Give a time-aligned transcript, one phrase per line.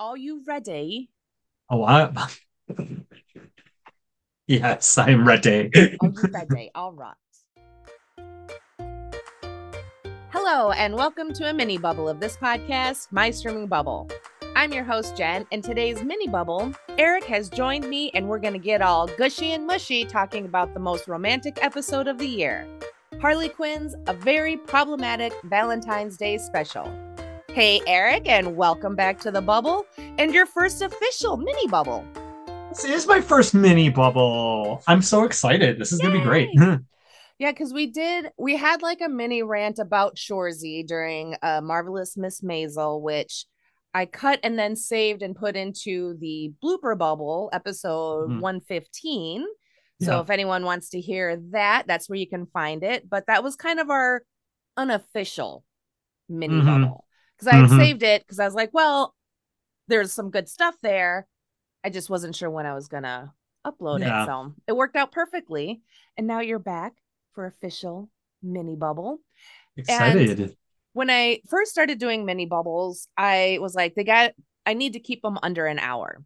[0.00, 1.10] Are you ready?
[1.68, 2.10] Oh, I.
[4.46, 5.70] yes, I am ready.
[5.74, 6.70] Are you ready?
[6.74, 7.12] All right.
[10.30, 14.08] Hello, and welcome to a mini bubble of this podcast, My Streaming Bubble.
[14.56, 18.54] I'm your host, Jen, and today's mini bubble, Eric has joined me, and we're going
[18.54, 22.66] to get all gushy and mushy talking about the most romantic episode of the year
[23.20, 26.90] Harley Quinn's A Very Problematic Valentine's Day Special.
[27.52, 32.04] Hey, Eric, and welcome back to the bubble and your first official mini bubble.
[32.70, 34.82] This is my first mini bubble.
[34.86, 35.78] I'm so excited.
[35.78, 36.50] This is going to be great.
[37.38, 42.14] Yeah, because we did, we had like a mini rant about Shoresy during uh, Marvelous
[42.18, 43.46] Miss Maisel, which
[43.94, 48.40] I cut and then saved and put into the blooper bubble episode Mhm.
[48.40, 49.46] 115.
[50.02, 50.20] So Yeah.
[50.20, 53.08] if anyone wants to hear that, that's where you can find it.
[53.08, 54.20] But that was kind of our
[54.76, 55.64] unofficial
[56.28, 56.66] mini Mhm.
[56.82, 57.04] bubble
[57.40, 57.76] because I had Mhm.
[57.78, 59.14] saved it because I was like, well,
[59.88, 61.26] there's some good stuff there.
[61.82, 63.34] I just wasn't sure when I was gonna
[63.66, 64.22] upload Yeah.
[64.22, 64.26] it.
[64.26, 65.82] So it worked out perfectly.
[66.16, 66.94] And now you're back
[67.32, 68.10] for official
[68.42, 69.20] mini bubble
[69.76, 70.56] Excited.
[70.92, 74.32] when I first started doing mini bubbles, I was like, they got,
[74.66, 76.22] I need to keep them under an hour.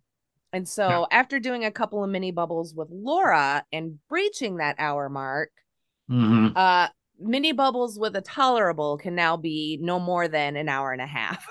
[0.52, 1.18] And so Yeah.
[1.18, 5.50] after doing a couple of mini bubbles with Laura and breaching that hour mark,
[6.10, 6.56] Mhm.
[6.56, 6.88] uh,
[7.24, 11.06] mini bubbles with a tolerable can now be no more than an hour and a
[11.06, 11.46] half.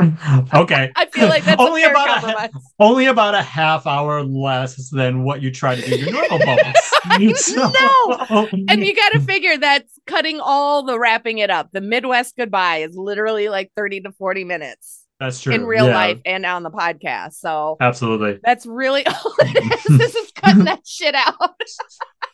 [0.54, 0.90] okay.
[0.96, 5.22] I feel like that's only a about a, only about a half hour less than
[5.24, 6.74] what you try to do your normal bubbles.
[7.56, 8.48] No!
[8.68, 11.68] and you got to figure that's cutting all the wrapping it up.
[11.72, 15.94] The Midwest goodbye is literally like 30 to 40 minutes that's true in real Yeah,
[15.94, 17.34] life and on the podcast.
[17.34, 18.40] So Absolutely.
[18.42, 19.98] That's really all it is.
[19.98, 21.54] this is cutting that shit out.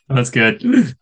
[0.07, 0.95] That's good.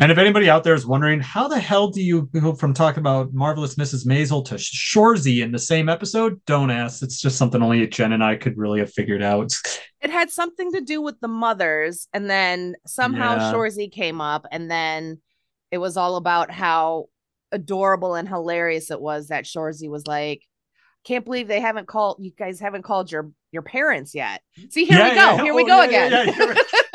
[0.00, 3.00] And if anybody out there is wondering, how the hell do you go from talking
[3.00, 4.06] about Marvelous Mrs.
[4.06, 6.40] Maisel to Shoresy in the same episode?
[6.46, 7.02] Don't ask.
[7.02, 9.52] It's just something only Jen and I could really have figured out.
[10.00, 13.52] It had something to do with the mothers, and then somehow Yeah.
[13.54, 15.22] Shoresy came up, and then
[15.70, 17.06] it was all about how
[17.52, 20.42] adorable and hilarious it was that Shoresy was like,
[21.04, 24.98] "Can't believe they haven't called you guys haven't called your your parents yet." See, here
[24.98, 25.20] Yeah, we go.
[25.36, 25.42] yeah.
[25.42, 26.56] Here we Oh, go yeah, yeah, again.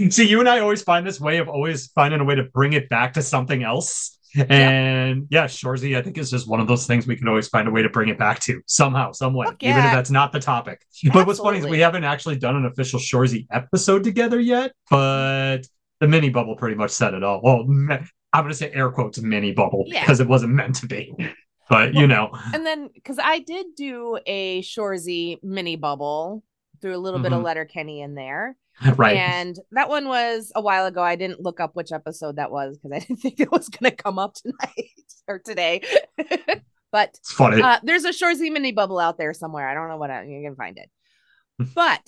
[0.00, 0.08] yeah.
[0.10, 2.72] See, you and I always find this way of always finding a way to bring
[2.72, 4.18] it back to something else.
[4.48, 7.66] And yeah, Shoresy, I think is just one of those things we can always find
[7.68, 10.32] a way to bring it back to somehow, some way, Fuck even if that's not
[10.32, 10.84] the topic.
[11.12, 15.60] But what's funny is we haven't actually done an official Shoresy episode together yet, but
[16.00, 17.40] the mini bubble pretty much said it all.
[17.42, 20.00] Well, I'm going to say air quotes mini bubble Yeah.
[20.00, 21.14] because it wasn't meant to be.
[21.68, 26.44] But you know, and then because I did do a Shoresy mini bubble,
[26.80, 27.46] threw a little bit of mm-hmm.
[27.46, 28.56] Letterkenny in there.
[28.96, 29.16] right.
[29.16, 31.02] And that one was a while ago.
[31.02, 33.90] I didn't look up which episode that was because I didn't think it was going
[33.90, 34.90] to come up tonight
[35.28, 35.82] or today.
[36.92, 37.62] but it's funny.
[37.62, 39.68] uh, there's a Shoresy mini bubble out there somewhere.
[39.68, 40.90] I don't know what I, you can find it.
[41.74, 42.06] But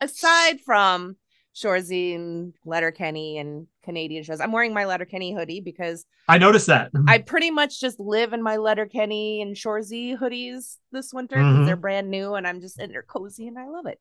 [0.00, 1.16] aside from
[1.54, 6.92] Shoresy and Letterkenny and Canadian shows, I'm wearing my Letterkenny hoodie because I noticed that.
[7.08, 11.66] I pretty much just live in my Letterkenny and Shoresy hoodies this winter because Mhm.
[11.66, 13.98] they're brand new and I'm just in there cozy and I love it.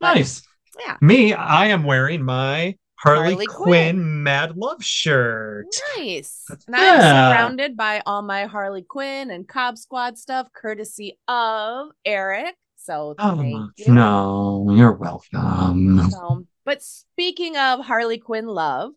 [0.00, 0.42] But, nice.
[0.78, 0.96] Yeah.
[1.00, 4.22] Me, I am wearing my Harley, Harley Quinn, Quinn.
[4.24, 5.66] Mad Love shirt.
[5.96, 6.44] Nice.
[6.66, 12.54] And I'm surrounded by all my Harley Quinn and Cobb Squad stuff, courtesy of Eric.
[12.76, 13.92] So Oh, thank you.
[13.92, 16.10] no, you're welcome.
[16.10, 18.92] So, but speaking of Harley Quinn love,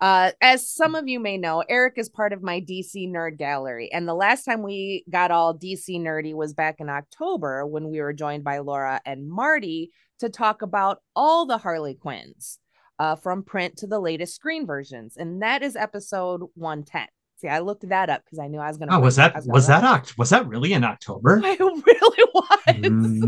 [0.00, 3.90] uh, as some of you may know, Eric is part of my DC Nerd Gallery.
[3.92, 8.00] And the last time we got all DC nerdy was back in October when we
[8.00, 9.90] were joined by Laura and Marty
[10.20, 12.58] to talk about all the Harley Quinns
[12.98, 15.16] uh, from print to the latest screen versions.
[15.16, 17.06] And that is episode 110.
[17.38, 18.96] See, I looked that up because I knew I was going to.
[18.96, 21.42] Oh, was that was that Oct- was that really in October?
[21.44, 22.62] I really was.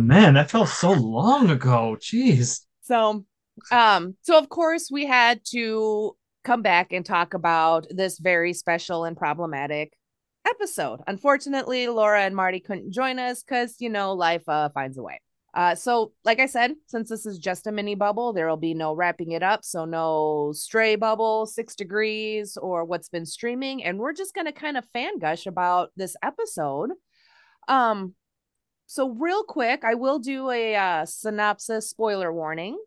[0.00, 1.97] Man, that felt so long ago.
[2.00, 2.62] Jeez.
[2.81, 3.27] So,
[3.71, 6.17] um, so of course we had to
[6.49, 9.93] come back and talk about this very special and problematic
[10.49, 10.99] episode.
[11.07, 15.21] Unfortunately, Laura and Marty couldn't join us because you know life uh, finds a way.
[15.53, 18.73] Uh, so like I said, since this is just a mini bubble, there will be
[18.73, 19.62] no wrapping it up.
[19.62, 24.79] So no stray bubble, six degrees, or what's been streaming, and we're just gonna kind
[24.79, 26.93] of fan gush about this episode.
[27.69, 28.15] Um,
[28.87, 32.79] so real quick, I will do a uh, synopsis spoiler warning.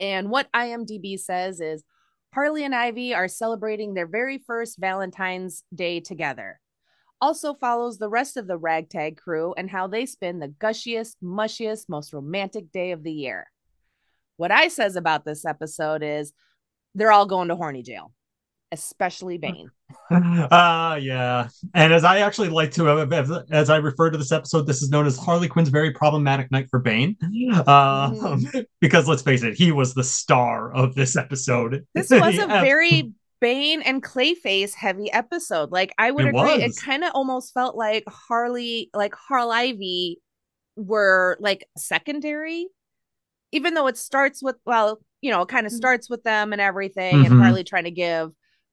[0.00, 1.84] And what IMDb says is
[2.32, 6.60] Harley and Ivy are celebrating their very first Valentine's Day together.
[7.20, 11.88] Also follows the rest of the ragtag crew and how they spend the gushiest, mushiest,
[11.88, 13.50] most romantic day of the year.
[14.36, 16.32] What I says about this episode is
[16.94, 18.12] they're all going to horny jail,
[18.72, 19.42] especially mm.
[19.42, 19.70] Bane.
[20.10, 24.32] Uh yeah and as i actually like to uh, as, as i refer to this
[24.32, 27.16] episode this is known as harley quinn's very problematic night for bane
[27.52, 28.64] uh, mm.
[28.80, 33.12] because let's face it he was the star of this episode this was a very
[33.40, 36.76] bane and clayface heavy episode like i would it agree was.
[36.76, 40.16] it kind of almost felt like harley like harlivy
[40.76, 42.66] were like secondary
[43.52, 45.76] even though it starts with well you know it kind of mm.
[45.76, 47.32] starts with them and everything mm-hmm.
[47.32, 48.30] and harley trying to give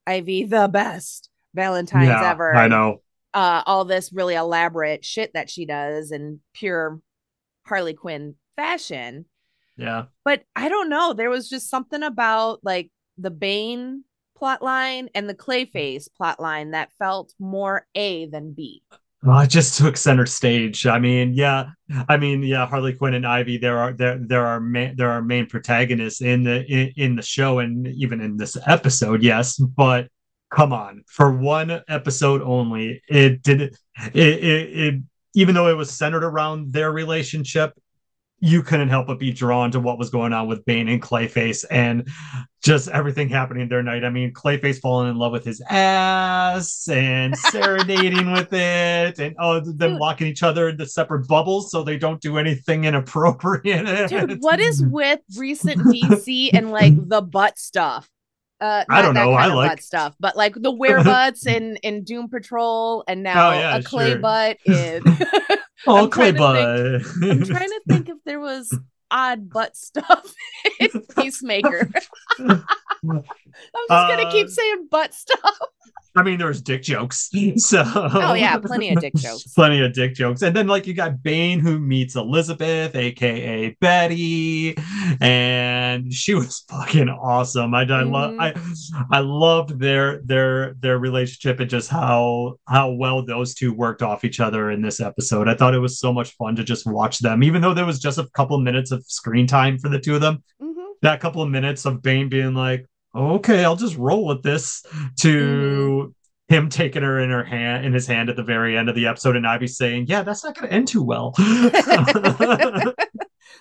[0.07, 2.56] Ivy the best Valentine's yeah, ever.
[2.56, 3.01] I know.
[3.33, 7.00] Uh, all this really elaborate shit that she does in pure
[7.65, 9.25] Harley Quinn fashion.
[9.75, 10.06] Yeah.
[10.24, 11.13] But I don't know.
[11.13, 14.04] There was just something about like the Bane
[14.36, 18.83] plot line and the Clayface plot line that felt more A than B.
[19.23, 20.85] Oh, well, it just took center stage.
[20.85, 21.69] I mean, yeah,
[22.07, 23.57] I mean, yeah, Harley Quinn and Ivy.
[23.57, 24.61] There are there there are
[24.95, 29.23] there are main protagonists in the in, in the show and even in this episode.
[29.23, 30.07] Yes, but
[30.51, 33.77] come on, for one episode only, it did it,
[34.13, 35.01] it, it
[35.33, 37.73] even though it was centered around their relationship,
[38.39, 41.66] you couldn't help but be drawn to what was going on with Bane and Clayface
[41.72, 42.07] and
[42.62, 44.04] just everything happening their night.
[44.04, 49.60] I mean, Clayface falling in love with his ass and serenading with it, and oh,
[49.60, 54.10] them locking each other into separate bubbles so they don't do anything inappropriate.
[54.10, 58.07] Dude, what is with recent DC and like the butt stuff?
[58.60, 59.34] Uh, I don't know.
[59.34, 63.54] I like stuff, but like the wear butts in in Doom Patrol, and now oh,
[63.54, 64.19] yeah, a clay sure.
[64.19, 65.04] butt in.
[65.85, 66.57] Oh, clay butt.
[66.57, 68.74] I'm trying to think if there was
[69.12, 70.33] odd butt stuff
[70.79, 71.89] in Peacemaker.
[73.75, 75.57] I'm just gonna keep uh, saying butt stuff.
[76.18, 77.30] I mean, there's dick jokes.
[77.57, 79.54] So Oh yeah, plenty of dick jokes.
[79.54, 80.42] plenty of dick jokes.
[80.42, 84.75] And then like you got Bane who meets Elizabeth, aka Betty,
[85.21, 87.74] and she was fucking awesome.
[87.75, 88.54] I I love I
[89.12, 94.24] I loved their their their relationship and just how how well those two worked off
[94.24, 95.48] each other in this episode.
[95.48, 98.00] I thought it was so much fun to just watch them, even though there was
[98.00, 100.44] just a couple minutes of screen time for the two of them.
[100.62, 100.81] Mm-hmm.
[101.01, 102.86] That couple of minutes of Bane being like,
[103.17, 104.83] okay, I'll just roll with this
[105.19, 106.13] to
[106.49, 106.53] mm.
[106.53, 109.07] him taking her in her hand in his hand at the very end of the
[109.07, 111.33] episode and Ivy saying, Yeah, that's not gonna end too well.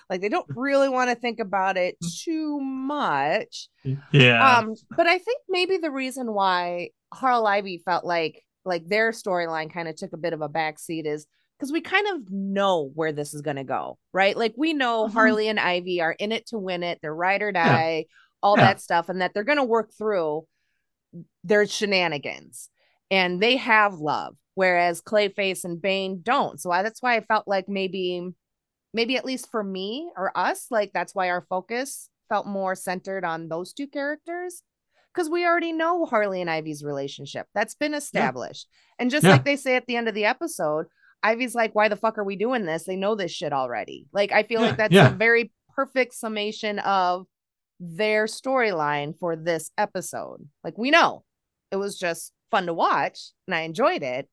[0.09, 3.69] like they don't really want to think about it too much.
[4.11, 4.57] Yeah.
[4.57, 9.73] Um, but I think maybe the reason why Harl Ivy felt like like their storyline
[9.73, 11.25] kind of took a bit of a backseat is
[11.57, 14.37] because we kind of know where this is going to go, right?
[14.37, 15.13] Like we know mm-hmm.
[15.13, 16.99] Harley and Ivy are in it to win it.
[17.01, 18.05] They're ride or die.
[18.07, 18.65] Yeah all yeah.
[18.65, 20.45] that stuff, and that they're going to work through
[21.43, 22.69] their shenanigans
[23.09, 26.59] and they have love, whereas Clayface and Bane don't.
[26.59, 28.29] So I, that's why I felt like maybe,
[28.93, 33.23] maybe at least for me or us, like that's why our focus felt more centered
[33.23, 34.61] on those two characters
[35.13, 37.47] because we already know Harley and Ivy's relationship.
[37.55, 38.67] That's been established.
[38.69, 39.03] Yeah.
[39.03, 39.31] And just yeah.
[39.31, 40.87] like they say at the end of the episode,
[41.23, 42.83] Ivy's like, why the fuck are we doing this?
[42.83, 44.07] They know this shit already.
[44.11, 44.67] Like, I feel yeah.
[44.67, 47.25] like that's a very perfect summation of
[47.79, 50.47] their storyline for this episode.
[50.63, 51.23] Like we know
[51.71, 54.27] it was just fun to watch and I enjoyed it.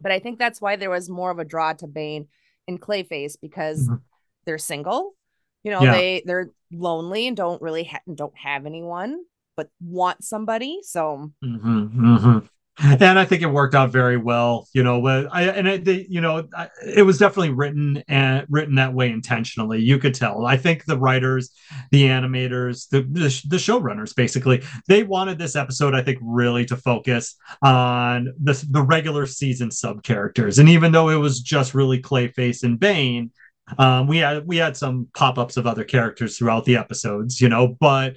[0.00, 2.28] But I think that's why there was more of a draw to Bane
[2.66, 3.96] and Clayface because mm-hmm.
[4.44, 5.14] they're single.
[5.62, 5.92] You know, yeah.
[5.92, 9.20] they they're lonely and don't really ha- don't have anyone
[9.56, 10.80] but want somebody.
[10.82, 12.46] So mm-hmm, mm-hmm
[12.78, 14.66] and I think it worked out very well.
[14.72, 16.48] You know, I and it, you know,
[16.86, 19.80] it was definitely written and written that way intentionally.
[19.80, 20.46] You could tell.
[20.46, 21.50] I think the writers,
[21.90, 25.94] the animators, the, the the showrunners, basically, they wanted this episode.
[25.94, 31.10] I think really to focus on the the regular season sub characters, and even though
[31.10, 33.30] it was just really Clayface and Bane.
[33.78, 37.68] Um, we had we had some pop-ups of other characters throughout the episodes, you know,
[37.68, 38.16] but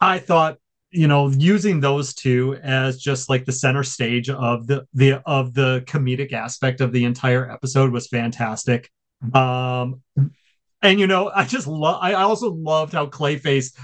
[0.00, 0.56] I thought
[0.90, 5.54] you know using those two as just like the center stage of the the of
[5.54, 8.90] the comedic aspect of the entire episode was fantastic.
[9.34, 10.02] Um
[10.82, 13.76] and you know i just love i also loved how clayface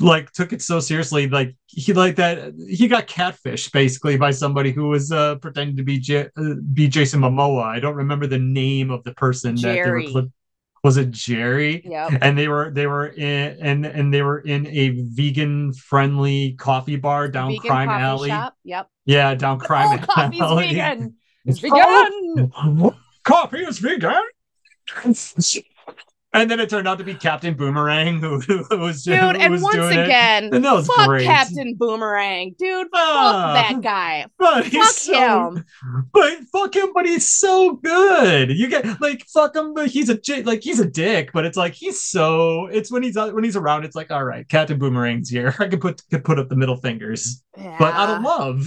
[0.00, 4.70] like took it so seriously like he like that he got catfished basically by somebody
[4.72, 7.64] who was uh pretending to be J- uh, be jason momoa.
[7.64, 9.76] I don't remember the name of the person Jerry.
[9.76, 10.32] that they were cl-
[10.82, 11.82] was it Jerry?
[11.84, 12.08] Yeah.
[12.20, 16.96] And they were they were in and and they were in a vegan friendly coffee
[16.96, 18.28] bar down vegan Crime Alley.
[18.28, 18.54] Shop.
[18.64, 18.90] Yep.
[19.04, 20.68] Yeah, down Crime oh, Alley.
[20.68, 21.14] Vegan.
[21.44, 22.52] It's vegan.
[23.24, 24.20] Coffee is vegan.
[26.32, 29.18] and then it turned out to be Captain Boomerang who, who was dude.
[29.18, 30.04] who and was once doing it.
[30.04, 31.24] again, And fuck great.
[31.24, 32.86] Captain Boomerang, dude.
[32.94, 33.54] Ah.
[33.66, 34.26] fuck that guy.
[34.38, 35.64] But he's Fuck so, him.
[36.12, 38.50] but fuck him, but he's so good.
[38.50, 41.30] You get like fuck him, but he's a like he's a dick.
[41.32, 42.66] But it's like he's so.
[42.66, 43.84] It's when he's when he's around.
[43.84, 45.54] It's like all right, Captain Boomerang's here.
[45.58, 48.28] I could put could put up the middle fingers, but out of Yeah.
[48.28, 48.66] love.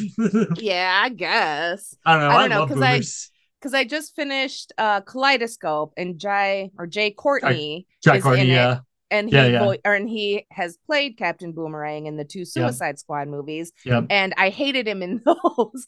[0.58, 1.96] Yeah, I guess.
[2.06, 2.28] I don't know.
[2.30, 3.31] I I, don't know, love 'cause I-.
[3.62, 8.80] Because I just finished uh Kaleidoscope and Jai or Jay Courtney is Hardy, in it.
[9.12, 9.76] and he Yeah, yeah.
[9.86, 14.02] or, and he has played Captain Boomerang in the two Suicide Squad movies, yeah.
[14.10, 15.86] and I hated him in those.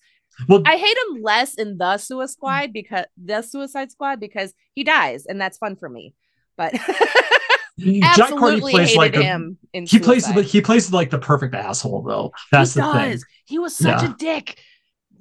[0.48, 4.84] Well, I hate him less in the Suicide Squad because the Suicide Squad because he
[4.84, 6.14] dies, and that's fun for me.
[6.58, 6.74] But
[7.80, 12.04] Jack Courtney plays hated like a, him he plays he plays like the perfect asshole
[12.04, 12.32] though.
[12.52, 12.94] That's he the does.
[12.94, 13.20] thing.
[13.46, 14.12] He was such Yeah.
[14.12, 14.60] a dick.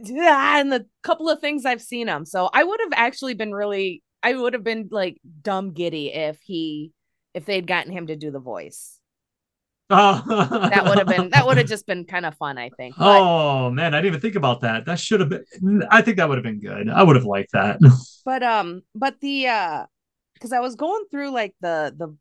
[0.02, 2.24] Yeah, and the couple of things I've seen him.
[2.24, 6.38] So I would have actually been really I would have been like dumb giddy if
[6.42, 6.92] he
[7.34, 8.98] if they'd gotten him to do the voice.
[9.90, 10.22] Oh.
[10.72, 12.96] That would have been that would have just been kind of fun, I think.
[12.96, 14.86] But, Oh man, I didn't even think about that.
[14.86, 15.82] That should have been.
[15.90, 16.88] I think that would have been good.
[16.88, 17.78] I would have liked that.
[18.24, 19.84] but um but the uh
[20.34, 22.16] because I was going through like the the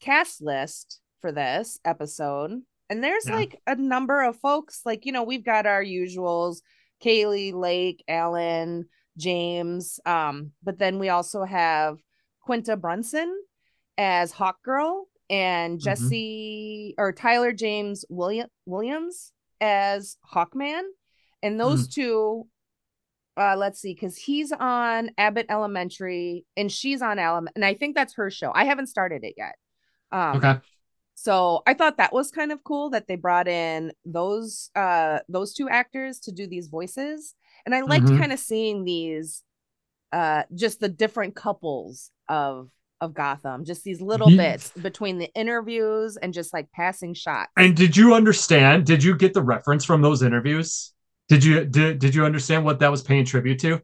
[0.00, 2.60] cast list for this episode,
[2.90, 3.36] and there's Yeah.
[3.36, 6.56] like a number of folks, like you know, we've got our usuals,
[7.02, 11.98] Kaley, Lake, Alan, James, um, but then we also have
[12.40, 13.34] Quinta Brunson
[13.98, 15.82] as Hawk Girl and Mhm.
[15.82, 20.82] Jesse or Tyler James William Williams as Hawkman.
[21.42, 22.48] And those two
[23.36, 27.96] uh let's see because he's on abbott elementary and she's on Alam and i think
[27.96, 29.54] that's her show i haven't started it yet
[30.10, 30.60] um okay.
[31.22, 35.54] So i thought that was kind of cool that they brought in those uh those
[35.54, 38.18] two actors to do these voices and i liked Mhm.
[38.18, 39.42] kind of seeing these
[40.12, 46.16] uh just the different couples of of gotham just these little bits between the interviews
[46.16, 48.86] and just like passing shots And did you understand?
[48.86, 50.92] Did you get the reference from those interviews?
[51.28, 53.80] Did you did, did you understand what that was paying tribute to?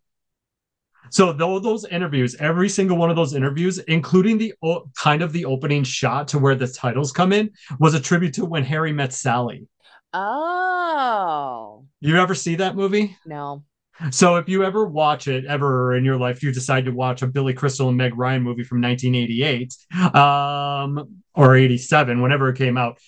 [1.10, 4.54] So though those interviews, every single one of those interviews, including the
[4.96, 8.44] kind of the opening shot to where the titles come in, was a tribute to
[8.44, 9.66] when Harry met Sally.
[10.12, 13.16] oh You ever see that movie?
[13.26, 13.64] no
[14.10, 17.26] So if you ever watch it ever in your life, you decide to watch a
[17.26, 19.74] Billy Crystal and Meg Ryan movie from 1988
[20.14, 22.98] um, or 87, whenever it came out.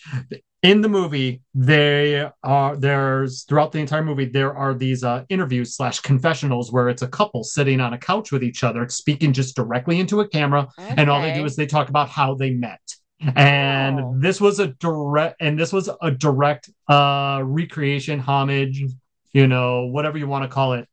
[0.63, 5.75] In the movie, they are there's throughout the entire movie there are these uh, interviews
[5.75, 9.57] slash confessionals where it's a couple sitting on a couch with each other, speaking just
[9.57, 12.81] directly into a camera, and all they do is they talk about how they met.
[13.37, 14.15] And Oh.
[14.19, 18.83] this was a direct and this was a direct uh recreation homage
[19.33, 20.89] you know, whatever you want to call it,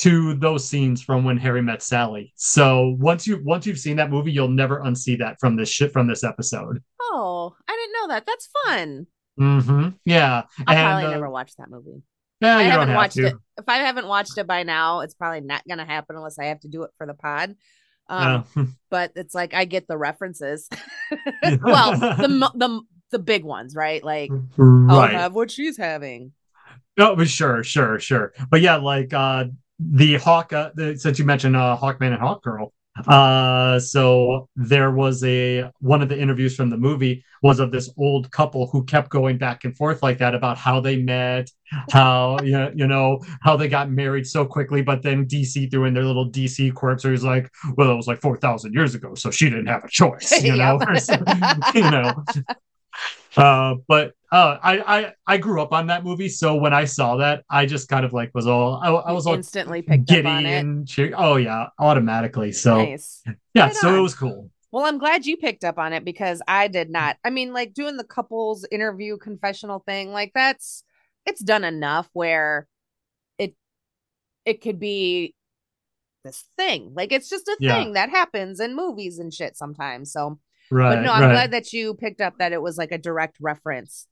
[0.00, 2.32] to those scenes from when Harry met Sally.
[2.34, 5.92] So once you once you've seen that movie, you'll never unsee that from this shit
[5.92, 6.82] from this episode.
[7.02, 8.24] Oh, I didn't know that.
[8.26, 9.06] That's fun.
[9.38, 9.88] Mm-hmm.
[10.06, 12.02] Yeah, I'll and probably uh, never watch that movie.
[12.40, 13.26] yeah, I haven't have watched to.
[13.26, 13.34] it.
[13.58, 16.60] If I haven't watched it by now, it's probably not gonna happen unless I have
[16.60, 17.54] to do it for the pod.
[18.08, 18.44] Um,
[18.90, 20.66] but it's like I get the references.
[21.62, 22.80] well, the the
[23.10, 24.02] the big ones, right?
[24.02, 25.12] Like I'll right.
[25.12, 26.32] have what she's having.
[26.96, 28.32] No, but sure, sure, sure.
[28.50, 29.44] But yeah, like uh
[29.80, 32.70] the Hawk uh, the, since you mentioned uh Hawkman and Hawkgirl.
[33.06, 37.88] Uh so there was a one of the interviews from the movie was of this
[37.96, 41.48] old couple who kept going back and forth like that about how they met,
[41.92, 45.84] how you know, you know, how they got married so quickly, but then DC threw
[45.86, 48.94] in their little DC quirks where he's like, well, it was like four thousand years
[48.94, 51.16] ago, so she didn't have a choice, you know, so-
[51.74, 52.12] you know.
[53.36, 57.16] Uh, but uh, I, I I grew up on that movie, so when I saw
[57.16, 60.28] that, I just kind of like was all I, I was all instantly picked giddy
[60.28, 60.64] up on it.
[60.64, 61.12] and cheer.
[61.16, 62.52] Oh yeah, automatically.
[62.52, 63.22] So Nice.
[63.54, 64.50] yeah, Right so it was cool.
[64.72, 67.16] Well, I'm glad you picked up on it because I did not.
[67.24, 70.84] I mean, like doing the couples interview confessional thing, like that's
[71.26, 72.68] it's done enough where
[73.38, 73.54] it
[74.44, 75.34] it could be
[76.24, 76.92] this thing.
[76.94, 77.78] Like it's just a Yeah.
[77.82, 80.12] thing that happens in movies and shit sometimes.
[80.12, 80.38] So,
[80.70, 81.32] Right, but no, I'm right.
[81.32, 84.06] glad that you picked up that it was like a direct reference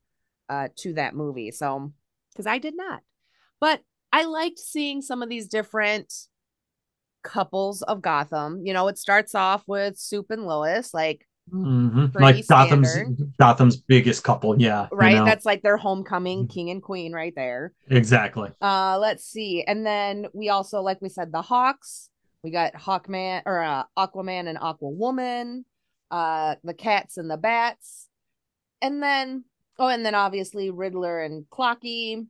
[0.48, 1.50] uh to that movie.
[1.50, 1.92] So,
[2.36, 3.02] cuz I did not.
[3.60, 6.12] But I liked seeing some of these different
[7.22, 8.64] couples of Gotham.
[8.64, 12.14] You know, it starts off with Soup and Lois, like Mhm.
[12.14, 13.32] Like Gotham's standard.
[13.38, 14.60] Gotham's biggest couple.
[14.60, 18.50] Yeah, you right know, that's like their homecoming king and queen right there exactly.
[18.60, 22.10] uh let's see and then we also like we said the hawks
[22.42, 25.64] we got hawkman or uh, aquaman and aquawoman
[26.10, 28.08] uh the cats and the bats
[28.82, 29.44] and then
[29.78, 32.26] oh and then obviously riddler and clocky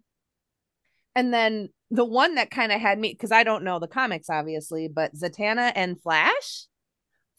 [1.14, 4.28] and then the one that kind of had me because i don't know the comics
[4.30, 6.64] obviously but zatanna and flash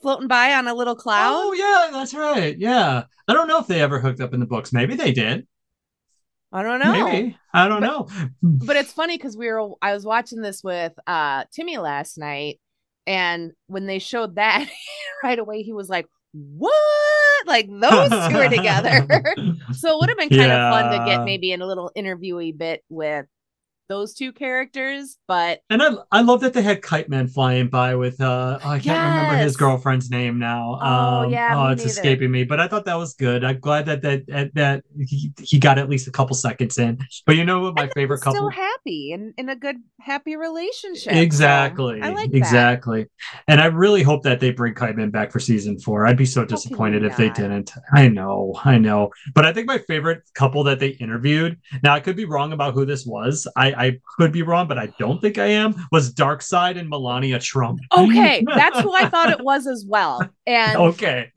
[0.02, 1.34] floating by on a little cloud.
[1.36, 2.58] Oh yeah, that's right.
[2.58, 4.72] Yeah, I don't know if they ever hooked up in the books.
[4.72, 5.46] Maybe they did.
[6.54, 6.94] I don't know.
[6.94, 8.08] Maybe I don't But- know.
[8.42, 12.62] but it's funny because we were I was watching this with uh Timmy last night,
[13.06, 14.70] and when they showed that
[15.24, 16.74] right away, he was like, "What?
[17.46, 19.08] Like those two are together?"
[19.74, 22.58] so it would have been kind of fun to get maybe in a little interviewee
[22.58, 23.26] bit with
[23.90, 27.96] those two characters, but And I I love that they had Kite Man flying by
[27.96, 30.80] with uh oh, I can't remember his girlfriend's name now.
[30.82, 31.90] Oh, Um, yeah, oh it's neither.
[31.92, 33.44] escaping me, but I thought that was good.
[33.44, 37.00] I'm glad that that that, that he, he got at least a couple seconds in.
[37.26, 41.14] But you know what my favorite still couple happy and in a good happy relationship.
[41.14, 42.02] So Exactly.
[42.02, 42.38] I like that.
[42.38, 43.08] exactly.
[43.48, 46.06] And I really hope that they bring Kite Man back for season four.
[46.08, 47.72] I'd be so disappointed if they didn't.
[47.94, 49.12] I know, I know.
[49.36, 52.74] But I think my favorite couple that they interviewed, now I could be wrong about
[52.74, 53.48] who this was.
[53.56, 57.40] I, I could be wrong, but I don't think I am, was Darkseid and Melania
[57.40, 57.80] Trump.
[57.98, 61.32] Okay, that's who I thought it was as well, and okay.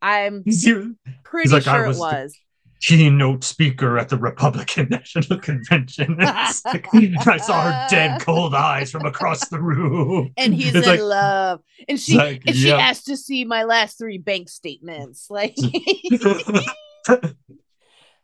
[0.00, 0.44] I'm
[1.24, 2.34] pretty like, sure it was the- was.
[2.80, 6.16] keynote speaker at the Republican National Convention.
[6.16, 6.86] Like,
[7.26, 10.32] I saw her dead cold eyes from across the room.
[10.36, 12.78] and he's It's in like- love and she like, and she yeah.
[12.78, 15.56] has to see my last three bank statements like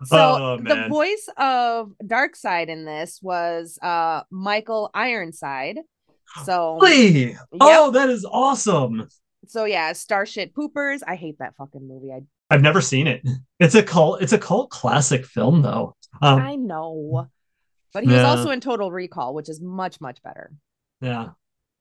[0.04, 5.78] so Oh, the voice of darkseid in this was uh michael ironside
[6.44, 7.37] so Really?
[7.61, 9.08] Oh, that is awesome.
[9.46, 12.20] so yeah starship poopers i hate that fucking movie i
[12.50, 13.26] I've never seen it.
[13.58, 14.20] It's a cult.
[14.20, 15.96] It's a cult classic film, though.
[16.20, 17.26] Um, i know
[17.94, 20.52] but he was also in total recall which is much much better
[21.00, 21.30] yeah.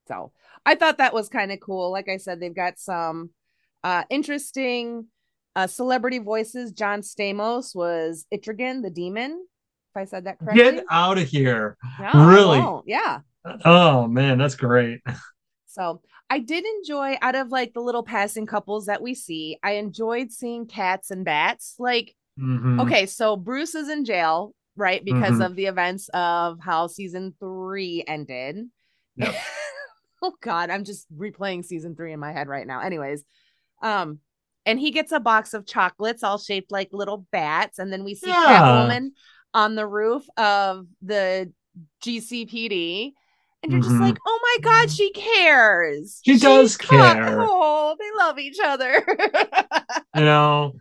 [0.07, 0.31] So
[0.65, 1.91] I thought that was kind of cool.
[1.91, 3.29] Like I said, they've got some
[3.83, 5.07] uh interesting
[5.55, 6.71] uh celebrity voices.
[6.71, 9.45] John Stamos was Etrigan, the demon.
[9.95, 10.63] If I said that correctly.
[10.77, 11.77] Get out of here.
[11.99, 12.59] No, really?
[12.85, 13.19] Yeah.
[13.65, 15.01] Oh man, that's great.
[15.65, 19.71] So I did enjoy out of like the little passing couples that we see, I
[19.73, 21.73] enjoyed seeing cats and bats.
[21.79, 22.79] Like, Mhm.
[22.81, 25.03] okay, so Bruce is in jail, right?
[25.03, 25.45] Because Mhm.
[25.47, 28.69] of the events of how season three ended.
[29.15, 29.33] Yep.
[30.21, 32.79] oh god, I'm just replaying season three in my head right now.
[32.81, 33.23] Anyways,
[33.81, 34.19] um,
[34.65, 38.15] and he gets a box of chocolates all shaped like little bats, and then we
[38.15, 38.59] see Yeah.
[38.61, 39.09] Catwoman
[39.53, 41.51] on the roof of the
[42.03, 43.13] GCPD.
[43.61, 44.01] And you're just Mhm.
[44.01, 46.19] like, oh my god, she cares.
[46.25, 47.37] She does ca- care.
[47.39, 49.03] Oh, they love each other.
[50.15, 50.73] You know.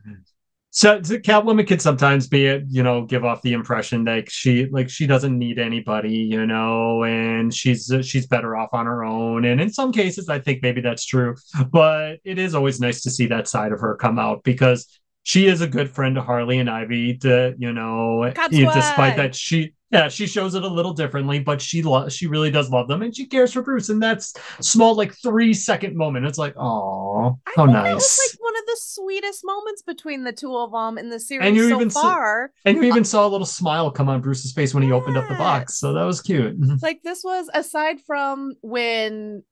[0.74, 4.88] So, so Catwoman could sometimes be, you know, give off the impression that she, like,
[4.88, 9.44] she doesn't need anybody, you know, and she's she's better off on her own.
[9.44, 11.36] And in some cases, I think maybe that's true.
[11.70, 14.88] But it is always nice to see that side of her come out because
[15.24, 17.16] she is a good friend to Harley and Ivy.
[17.18, 21.60] To you know, you- despite that, she yeah she shows it a little differently, but
[21.60, 23.88] she lo- she really does love them and she cares for Bruce.
[23.88, 26.26] And that's small, like three second moment.
[26.26, 27.84] It's like, oh, how think nice.
[27.84, 31.20] that was like one of the sweetest moments between the two of them in the
[31.20, 32.52] series And you so even far.
[32.64, 35.28] And you even saw a little smile come on Bruce's face when he opened up
[35.28, 35.78] the box.
[35.78, 36.56] So that was cute.
[36.82, 39.44] like this was aside from when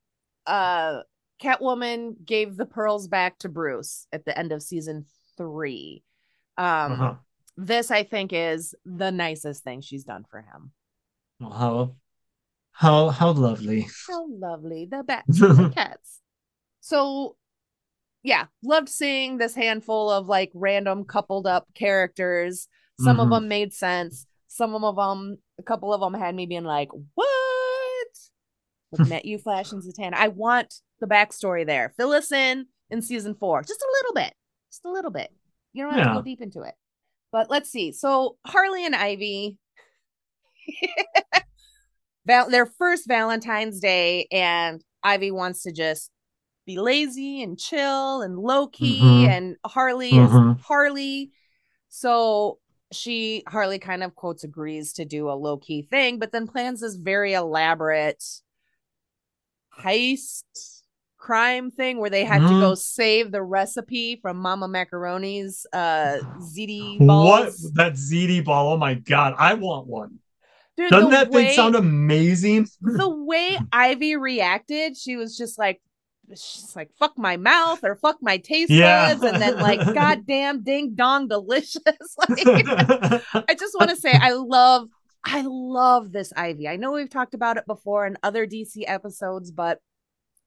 [0.46, 1.00] uh
[1.40, 5.06] Catwoman gave the pearls back to Bruce at the end of season
[5.40, 6.02] 3.
[6.58, 7.14] Um Uh-huh.
[7.56, 10.72] this I think is the nicest thing she's done for him.
[11.40, 11.94] Well, how
[12.72, 13.86] how how lovely.
[14.06, 14.86] How lovely.
[14.90, 16.20] The bats the cats.
[16.80, 17.36] So
[18.22, 22.68] yeah, loved seeing this handful of like random coupled up characters.
[23.00, 23.30] Some of Mhm.
[23.30, 24.26] them made sense.
[24.46, 28.08] Some of them, a couple of them had me being like, "What?"
[28.92, 30.14] Looking at you, Flash and Zatanna.
[30.14, 31.94] I want the backstory there.
[31.96, 34.34] Fill us in in season four, just a little bit,
[34.70, 35.30] just a little bit.
[35.72, 36.74] You don't have to go deep into it.
[37.32, 37.92] But let's see.
[37.92, 39.58] So Harley and Ivy,
[42.26, 46.10] val- their first Valentine's Day, and Ivy wants to just
[46.66, 49.28] be lazy and chill and low key, Mhm.
[49.28, 50.56] and Harley Mhm.
[50.58, 51.30] is Harley.
[51.88, 52.58] So
[52.92, 56.80] she Harley kind of quotes agrees to do a low key thing, but then plans
[56.80, 58.22] this very elaborate
[59.78, 60.79] heist
[61.20, 62.60] crime thing where they had to Mhm.
[62.60, 67.62] go save the recipe from Mama Macaroni's uh ZD balls.
[67.62, 68.72] What that ZD ball?
[68.72, 70.18] Oh my god, I want one.
[70.76, 72.66] Dude, Doesn't that way- thing sound amazing?
[72.80, 75.82] the way Ivy reacted, she was just like,
[76.30, 79.12] she's like, fuck my mouth or fuck my taste Yeah.
[79.14, 79.22] buds.
[79.24, 81.76] And then, like, goddamn ding dong delicious.
[82.18, 84.88] like, I just want to say, I love,
[85.24, 86.66] I love this Ivy.
[86.66, 89.80] I know we've talked about it before in other DC episodes, but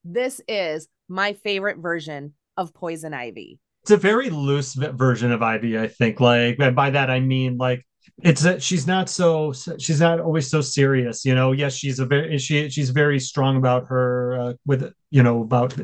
[0.03, 3.59] this is my favorite version of Poison Ivy.
[3.83, 6.19] it's a very loose version of Ivy, I think.
[6.19, 7.85] Like, and by that I mean like
[8.21, 11.51] it's that she's not so she's not always so serious, you know.
[11.51, 15.75] Yes, she's a very she she's very strong about her uh, with you know about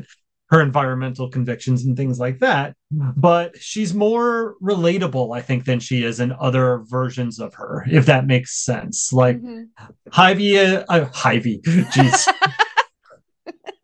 [0.50, 2.74] her environmental convictions and things like that.
[2.90, 8.06] But she's more relatable, I think, than she is in other versions of her, if
[8.06, 9.12] that makes sense.
[9.12, 9.84] Like mm-hmm.
[10.10, 12.26] Hy-Vee, uh, uh, jeez.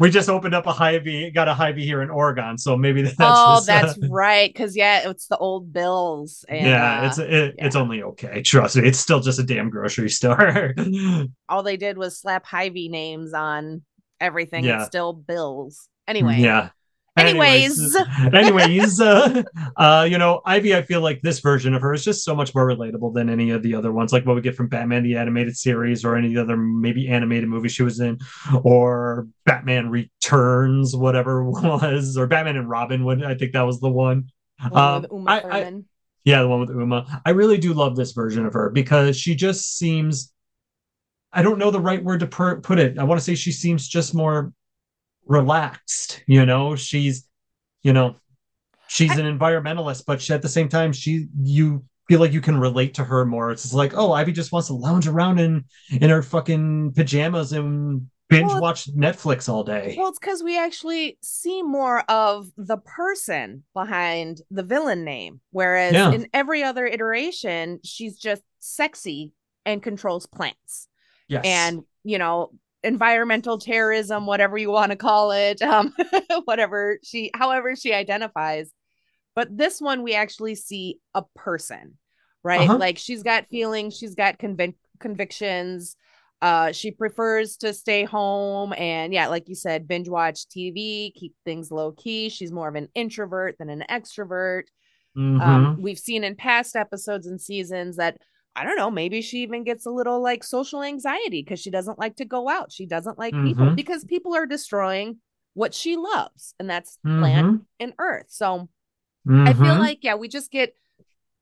[0.00, 3.16] we just opened up a Hy-Vee, got a Hy-Vee here in Oregon, so maybe that's.
[3.20, 6.44] Oh, just, that's uh, right, because yeah, it's the old Bills.
[6.48, 7.66] And, yeah, it's it, yeah.
[7.66, 8.42] it's only okay.
[8.42, 10.74] Trust me, it's still just a damn grocery store.
[11.48, 13.82] All they did was slap Hy-Vee names on
[14.20, 14.64] everything.
[14.64, 14.80] Yeah.
[14.80, 15.88] It's still Bills.
[16.06, 16.38] Anyway.
[16.38, 16.70] Yeah.
[17.14, 17.94] Anyways,
[18.32, 19.42] anyways, uh,
[19.76, 22.54] uh, you know, Ivy, I feel like this version of her is just so much
[22.54, 25.16] more relatable than any of the other ones, like what we get from Batman the
[25.16, 28.18] animated series or any other maybe animated movie she was in,
[28.62, 33.04] or Batman Returns, whatever was, or Batman and Robin.
[33.04, 34.30] When I think that was the one.
[34.72, 35.72] Um, Uma I, I,
[36.24, 37.22] yeah, the one with Uma.
[37.26, 40.32] I really do love this version of her because she just seems.
[41.30, 42.98] I don't know the right word to per- put it.
[42.98, 44.52] I want to say she seems just more
[45.26, 47.28] relaxed you know she's
[47.82, 48.16] you know
[48.88, 52.58] she's an environmentalist but she, at the same time she you feel like you can
[52.58, 55.64] relate to her more it's just like oh ivy just wants to lounge around in
[55.90, 60.58] in her fucking pajamas and binge well, watch netflix all day well it's because we
[60.58, 66.10] actually see more of the person behind the villain name whereas yeah.
[66.12, 69.32] in every other iteration she's just sexy
[69.64, 70.88] and controls plants
[71.28, 71.42] yes.
[71.44, 72.50] and you know
[72.84, 75.94] environmental terrorism, whatever you want to call it, um,
[76.44, 78.72] whatever she, however she identifies.
[79.34, 81.98] But this one, we actually see a person,
[82.42, 82.68] right?
[82.68, 82.78] Uh-huh.
[82.78, 85.96] Like she's got feelings, she's got convic- convictions.
[86.42, 91.34] Uh, she prefers to stay home and, yeah, like you said, binge watch TV, keep
[91.44, 92.28] things low key.
[92.28, 94.64] She's more of an introvert than an extrovert.
[95.16, 95.40] Mm-hmm.
[95.40, 98.18] Um, we've seen in past episodes and seasons that
[98.54, 101.98] I don't know, maybe she even gets a little like social anxiety because she doesn't
[101.98, 102.70] like to go out.
[102.70, 103.46] She doesn't like mm-hmm.
[103.46, 105.18] people because people are destroying
[105.54, 107.20] what she loves, and that's mm-hmm.
[107.20, 108.26] plant and earth.
[108.28, 108.68] So
[109.26, 109.48] mm-hmm.
[109.48, 109.80] I feel mm-hmm.
[109.80, 110.74] like, yeah, we just get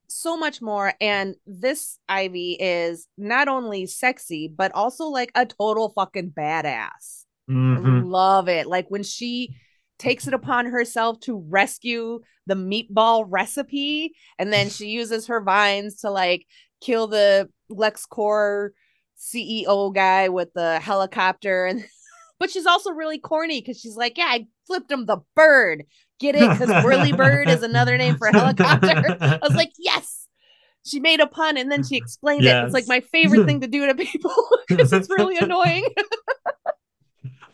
[0.06, 0.94] so much more.
[1.00, 7.24] And this Ivy is not only sexy, but also like a total fucking badass.
[7.50, 8.04] Mm-hmm.
[8.04, 8.68] love it.
[8.68, 9.56] Like when she
[9.98, 16.00] takes it upon herself to rescue the meatball recipe and then she uses her vines
[16.00, 16.46] to like
[16.80, 18.70] kill the LexCorp
[19.18, 21.84] CEO guy with the helicopter and
[22.40, 25.84] but she's also really corny because she's like, Yeah, I flipped him the bird.
[26.18, 26.50] Get it?
[26.50, 29.16] Because whirly bird is another name for helicopter.
[29.20, 30.26] I was like, Yes.
[30.86, 32.62] She made a pun and then she explained yes.
[32.62, 32.66] it.
[32.66, 34.34] It's like my favorite thing to do to people
[34.66, 35.84] because it's really annoying.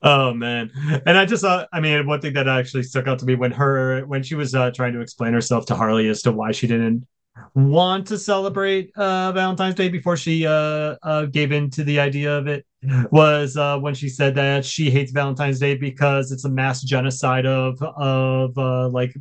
[0.02, 0.70] oh man
[1.06, 3.50] and i just uh, i mean one thing that actually stuck out to me when
[3.50, 6.66] her when she was uh, trying to explain herself to harley as to why she
[6.66, 7.06] didn't
[7.54, 12.36] want to celebrate uh, Valentine's Day before she uh, uh, gave in to the idea
[12.36, 12.66] of it
[13.10, 17.46] was uh, when she said that she hates Valentine's Day because it's a mass genocide
[17.46, 19.14] of of uh, like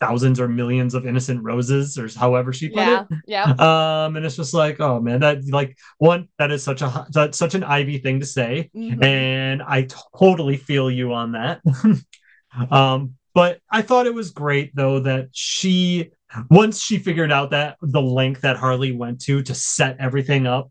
[0.00, 3.18] thousands or millions of innocent roses or however she put yeah, it.
[3.26, 3.44] Yeah.
[3.44, 7.38] Um, and it's just like, oh man, that like one that is such a that's
[7.38, 9.02] such an Ivy thing to say, mm-hmm.
[9.04, 9.86] and I
[10.18, 11.60] totally feel you on that.
[12.70, 16.10] um, but I thought it was great though that she
[16.48, 20.70] once she figured out that the length that Harley went to to set everything up,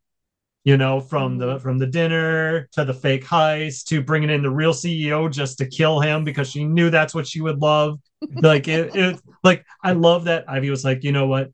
[0.64, 1.64] you know, from the mm-hmm.
[1.64, 5.66] from the dinner to the fake heist to bringing in the real CEO just to
[5.66, 8.00] kill him because she knew that's what she would love.
[8.36, 11.52] like it, it, like I love that Ivy was like, you know what,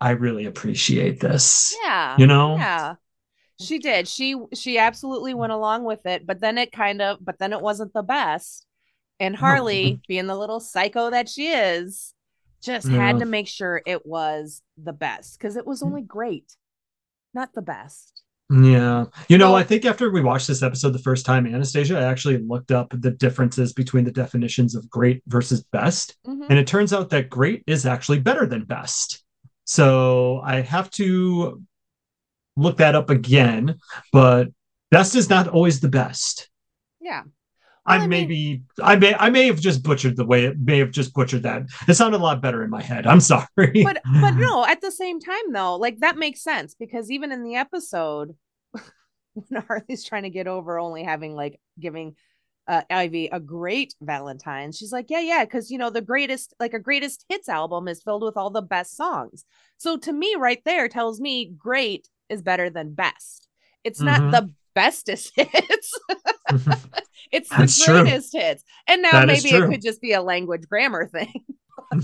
[0.00, 1.76] I really appreciate this.
[1.82, 2.94] Yeah, you know, yeah.
[3.60, 4.08] She did.
[4.08, 7.60] She she absolutely went along with it, but then it kind of, but then it
[7.60, 8.66] wasn't the best.
[9.20, 12.12] And Harley, being the little psycho that she is,
[12.62, 13.06] just yeah.
[13.06, 15.86] had to make sure it was the best because it was mm.
[15.86, 16.56] only great,
[17.34, 18.22] not the best.
[18.50, 19.06] Yeah.
[19.28, 22.38] You know, I think after we watched this episode the first time, Anastasia, I actually
[22.38, 26.16] looked up the differences between the definitions of great versus best.
[26.26, 26.46] Mm-hmm.
[26.50, 29.24] And it turns out that great is actually better than best.
[29.64, 31.62] So I have to
[32.56, 33.78] look that up again,
[34.12, 34.48] but
[34.90, 36.50] best is not always the best.
[37.00, 37.22] Yeah.
[37.84, 40.78] I, I may be I may I may have just butchered the way it may
[40.78, 41.62] have just butchered that.
[41.88, 43.06] It sounded a lot better in my head.
[43.06, 43.46] I'm sorry.
[43.56, 47.42] But but no, at the same time though, like that makes sense because even in
[47.42, 48.36] the episode
[49.34, 52.14] when Harley's trying to get over only having like giving
[52.68, 56.74] uh, Ivy a great Valentine's, she's like, yeah, yeah, because you know the greatest like
[56.74, 59.44] a greatest hits album is filled with all the best songs.
[59.78, 63.48] So to me, right there tells me great is better than best.
[63.82, 64.30] It's mm-hmm.
[64.30, 66.00] not the bestest hits.
[67.32, 68.40] it's the That's greatest true.
[68.40, 68.64] hits.
[68.86, 71.44] And now that maybe it could just be a language grammar thing.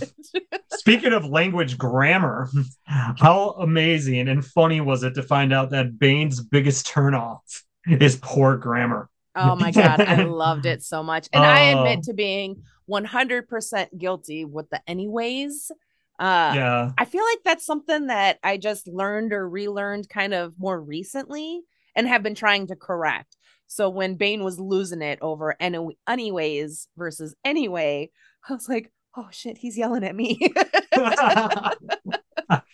[0.73, 2.49] Speaking of language grammar,
[2.87, 7.41] how amazing and funny was it to find out that Bane's biggest turnoff
[7.87, 9.09] is poor grammar?
[9.35, 11.29] Oh my god, I loved it so much.
[11.33, 12.03] And I admit Oh.
[12.07, 15.71] to being 100% guilty with the anyways.
[16.19, 16.91] Uh yeah.
[16.99, 21.61] I feel like that's something that I just learned or relearned kind of more recently
[21.95, 23.37] and have been trying to correct.
[23.69, 28.11] So when Bane was losing it over any- anyways versus anyway,
[28.49, 30.41] I was like, oh shit, he's yelling at me.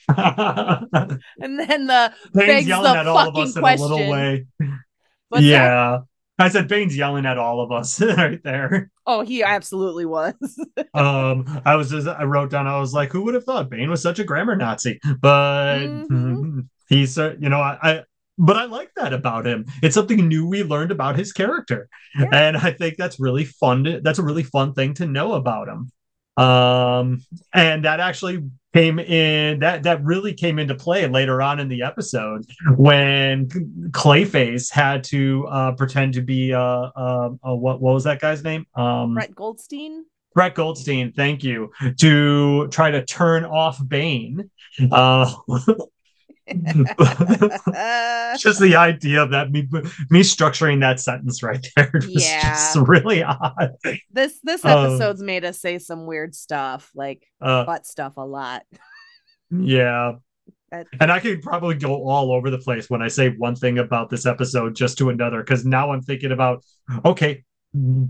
[0.08, 4.46] and then the Bane's yelling the at all of us in a little way.
[5.28, 5.48] what's that?
[5.48, 5.98] yeah.
[6.36, 8.90] I said Bane's yelling at all of us right there.
[9.06, 10.34] Oh, he absolutely was.
[10.94, 13.90] Um, I was just I wrote down I was like, who would have thought Bane
[13.90, 15.00] was such a grammar Nazi?
[15.20, 16.68] But Mhm.
[16.88, 18.02] he's you know I, I
[18.38, 19.66] but I like that about him.
[19.82, 22.28] It's something new we learned about his character, Yeah.
[22.32, 23.84] and I think that's really fun.
[23.84, 25.90] To, that's a really fun thing to know about him.
[26.36, 28.42] Um, and that actually
[28.72, 32.44] came in that that really came into play later on in the episode
[32.76, 33.46] when
[33.92, 38.42] Clayface had to uh, pretend to be uh, uh, uh what what was that guy's
[38.42, 38.66] name?
[38.74, 40.04] Um, Brett Goldstein.
[40.34, 41.70] Brett Goldstein, thank you,
[42.00, 44.50] to try to turn off Bane.
[44.90, 45.74] Uh, Uh,
[48.38, 49.66] just the idea of that me
[50.10, 52.42] me structuring that sentence right there was Yeah.
[52.42, 53.72] just really odd.
[54.10, 58.24] this this Um, episode's made us say some weird stuff, like Uh, butt stuff a
[58.26, 58.62] lot.
[59.50, 60.12] yeah.
[61.00, 64.10] And I could probably go all over the place when I say one thing about
[64.10, 66.64] this episode just to another, because now I'm thinking about
[67.04, 67.44] okay,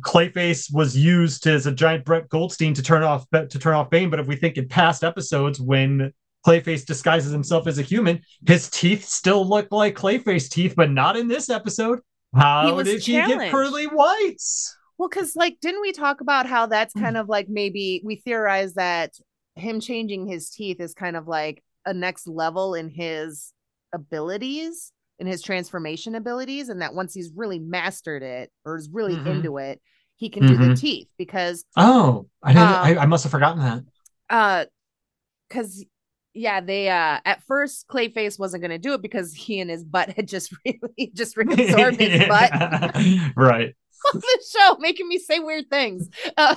[0.01, 4.09] Clayface was used as a giant Brett Goldstein to turn off to turn off Bane,
[4.11, 6.13] but if we think in past episodes when
[6.47, 11.17] Clayface disguises himself as a human, his teeth still look like Clayface teeth, but not
[11.17, 12.01] in this episode.
[12.35, 14.77] How did he get pearly whites?
[14.99, 17.01] Well, because like, didn't we talk about how that's Hmm.
[17.01, 19.13] kind of like maybe we theorize that
[19.57, 23.53] him changing his teeth is kind of like a next level in his
[23.93, 29.17] abilities, in his transformation abilities, and that once he's really mastered it or is really
[29.17, 29.27] Mhm.
[29.27, 29.81] into it,
[30.17, 30.81] he can do the Mhm.
[30.81, 32.69] teeth because Oh, I didn't.
[32.69, 33.83] Um, I, I must have forgotten that.
[34.31, 34.65] uh
[35.49, 35.85] because
[36.35, 39.85] yeah they uh at first clayface wasn't going to do it because he and his
[39.85, 42.51] butt had just really just reabsorbed his butt
[43.37, 43.75] right.
[44.13, 46.57] on the show making me say weird things uh,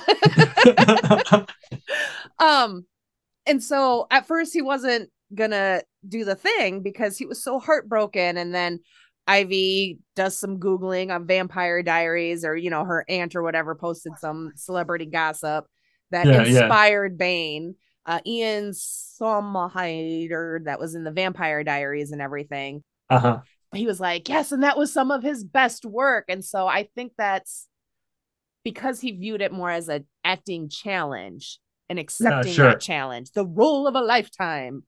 [2.38, 2.84] um
[3.46, 8.36] and so at first he wasn't gonna do the thing because he was so heartbroken
[8.36, 8.80] and then
[9.26, 14.12] ivy does some googling on vampire diaries or you know her aunt or whatever posted
[14.18, 15.66] some celebrity gossip
[16.10, 16.62] that Yeah, yeah.
[16.62, 17.74] inspired bane
[18.08, 23.38] uh ian somerhalder that was in the vampire diaries and everything uh-huh.
[23.74, 26.26] he was like, yes, and that was some of his best work.
[26.28, 27.66] And so I think that's
[28.64, 32.66] because he viewed it more as an acting challenge and accepting sure.
[32.66, 34.82] that challenge, the role of a lifetime.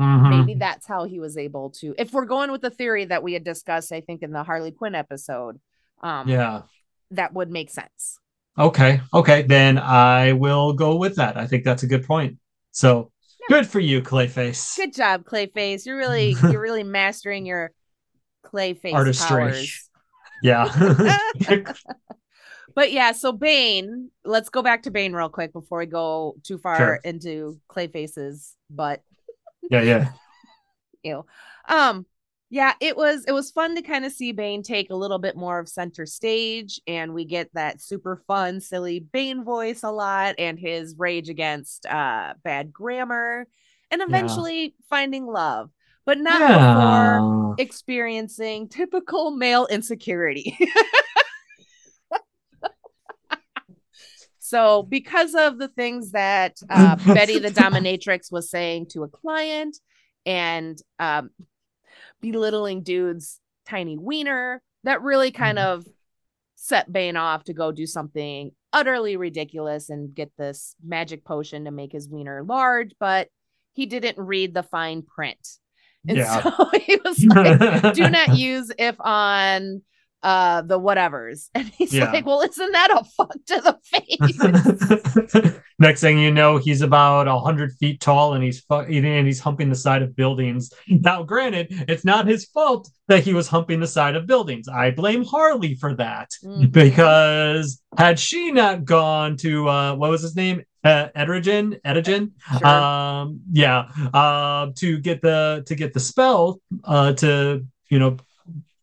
[0.00, 0.30] Mhm.
[0.30, 1.94] Maybe that's how he was able to.
[1.96, 4.72] If we're going with the theory that we had discussed, I think in the Harley
[4.72, 5.60] Quinn episode,
[6.02, 6.62] um, Yeah.
[7.12, 8.18] that would make sense.
[8.58, 9.00] Okay.
[9.14, 9.42] Okay.
[9.42, 11.36] Then I will go with that.
[11.36, 12.39] I think that's a good point.
[12.72, 13.10] So
[13.48, 14.76] good for you, Clayface.
[14.76, 15.86] Good job, Clayface.
[15.86, 17.72] You're really, you're really mastering your
[18.44, 19.26] Clayface Artistry.
[19.28, 19.90] powers.
[20.42, 21.18] Yeah.
[22.74, 26.56] But yeah, so Bane, let's go back to Bane real quick before we go too
[26.56, 27.00] far Sure.
[27.02, 29.02] into Clayface's butt.
[29.70, 29.82] yeah.
[29.82, 30.12] Yeah.
[31.02, 31.26] Ew.
[31.68, 32.06] Um,
[32.52, 35.36] yeah, it was it was fun to kind of see Bane take a little bit
[35.36, 40.34] more of center stage, and we get that super fun, silly Bane voice a lot,
[40.36, 43.46] and his rage against uh bad grammar,
[43.92, 45.70] and eventually finding love,
[46.04, 50.58] but not before experiencing typical male insecurity.
[54.40, 59.78] so, because of the things that uh, Betty the dominatrix was saying to a client
[60.26, 61.30] and um,
[62.20, 65.80] belittling dude's tiny wiener, that really kind mm-hmm.
[65.80, 65.86] of
[66.56, 71.70] set Bane off to go do something utterly ridiculous and get this magic potion to
[71.70, 73.28] make his wiener large, but
[73.72, 75.48] he didn't read the fine print.
[76.06, 76.42] And Yeah.
[76.42, 79.82] so he was like, do not use if on
[80.22, 81.48] uh the whatevers.
[81.54, 82.10] And he's Yeah.
[82.12, 83.78] like, Well, isn't that a fuck to the
[85.44, 85.54] face?
[85.78, 89.40] Next thing you know, he's about a hundred feet tall, and he's fu- and he's
[89.40, 90.72] humping the side of buildings.
[90.88, 94.68] Now, granted, it's not his fault that he was humping the side of buildings.
[94.68, 96.70] I blame Harley for that Mhm.
[96.70, 102.66] because had she not gone to uh, what was his name, uh, Edrigen, Edigen, Sure.
[102.66, 108.16] um, yeah, uh, to get the to get the spell uh, to you know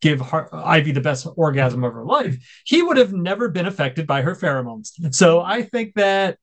[0.02, 4.08] give Har- Ivy the best orgasm of her life, he would have never been affected
[4.08, 4.92] by her pheromones.
[5.14, 6.38] So I think that,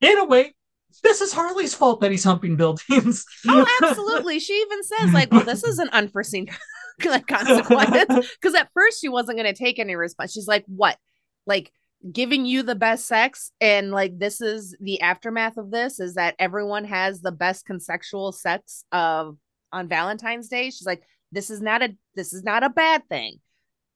[0.00, 0.54] in a way,
[1.02, 3.24] this is Harley's fault that he's humping buildings.
[3.48, 4.38] oh, absolutely.
[4.38, 6.48] She even says, like, well, this is an unforeseen
[7.04, 8.28] like consequence.
[8.40, 10.32] Because at first she wasn't going to take any response.
[10.32, 10.98] She's like, "What?
[11.46, 11.72] Like
[12.12, 16.34] giving you the best sex and like this is the aftermath of this is that
[16.38, 19.36] everyone has the best consensual sex of
[19.72, 20.66] on Valentine's Day.
[20.66, 23.40] She's like, this is not a this is not a bad thing.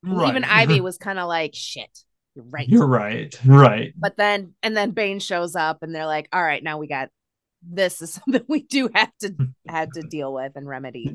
[0.03, 0.31] Right.
[0.31, 1.91] Even Ivy was kind of like, shit,
[2.35, 2.69] you're right.
[2.69, 3.39] You're right.
[3.45, 3.93] Right.
[3.97, 7.11] But then and then Bane shows up and they're like, all right, now we got
[7.63, 9.35] this is something we do have to
[9.69, 11.15] have to deal with and remedy.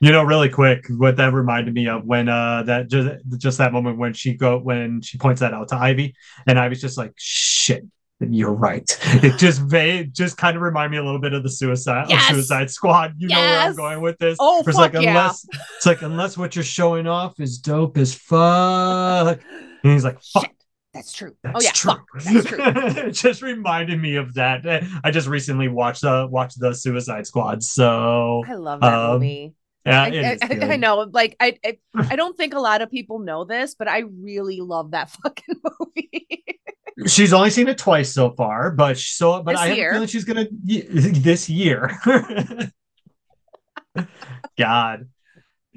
[0.00, 3.72] You know, really quick, what that reminded me of when uh that just just that
[3.72, 6.14] moment when she go when she points that out to Ivy,
[6.46, 7.86] and Ivy's just like, shit,
[8.20, 8.84] you're right.
[9.22, 12.28] It just va- just kind of remind me a little bit of the suicide yes!
[12.28, 13.14] Suicide Squad.
[13.18, 13.36] You yes!
[13.38, 14.36] know where I'm going with this.
[14.40, 15.00] Oh, it's like yeah.
[15.00, 15.46] unless
[15.76, 19.40] it's like unless what you're showing off is dope as fuck.
[19.82, 20.44] And he's like, fuck.
[20.44, 20.52] Shit.
[20.94, 21.34] That's true.
[21.42, 21.92] That's oh yeah, true.
[21.92, 22.06] Fuck.
[22.22, 22.58] That's true.
[23.08, 24.84] it just reminded me of that.
[25.02, 29.12] I just recently watched the uh, watched the Suicide Squad, so I love that um,
[29.14, 29.54] movie.
[29.86, 31.08] Yeah, I, I, I, know.
[31.10, 34.60] Like, I, I, I don't think a lot of people know this, but I really
[34.60, 36.44] love that fucking movie.
[37.06, 39.90] She's only seen it twice so far, but so, but this I have year.
[39.90, 41.98] a feeling she's gonna this year.
[44.58, 45.08] God,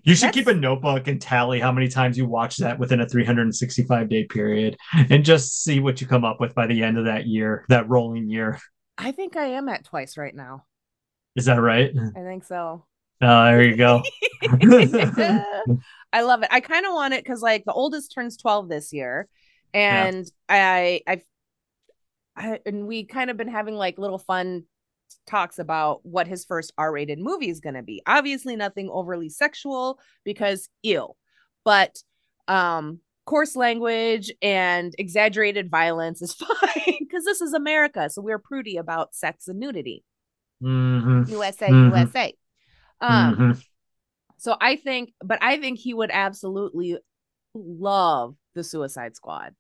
[0.04, 0.38] you should That's...
[0.38, 4.25] keep a notebook and tally how many times you watch that within a 365 day
[4.25, 7.65] period, and just see what you come up with by the end of that year,
[7.69, 8.60] that rolling year.
[8.97, 10.65] I think I am at twice right now.
[11.36, 11.91] Is that right?
[12.15, 12.86] I think so.
[13.21, 14.04] Oh, there you go.
[16.13, 16.49] I love it.
[16.51, 19.28] I kind of want it because like the oldest turns 12 this year.
[19.75, 20.73] And yeah.
[20.73, 21.21] I, I,
[22.38, 24.63] I, and we kind of been having like little fun
[25.27, 28.01] talks about what his first R-rated movie is going to be.
[28.07, 31.17] Obviously, nothing overly sexual because ill,
[31.65, 31.97] but
[32.47, 38.77] um, coarse language and exaggerated violence is fine because this is America, so we're prudy
[38.77, 40.05] about sex and nudity.
[40.63, 41.31] Mm-hmm.
[41.31, 41.95] USA, mm-hmm.
[41.95, 42.33] USA.
[43.01, 43.59] Um, mm-hmm.
[44.38, 46.97] so I think, but I think he would absolutely
[47.53, 49.53] love the Suicide Squad.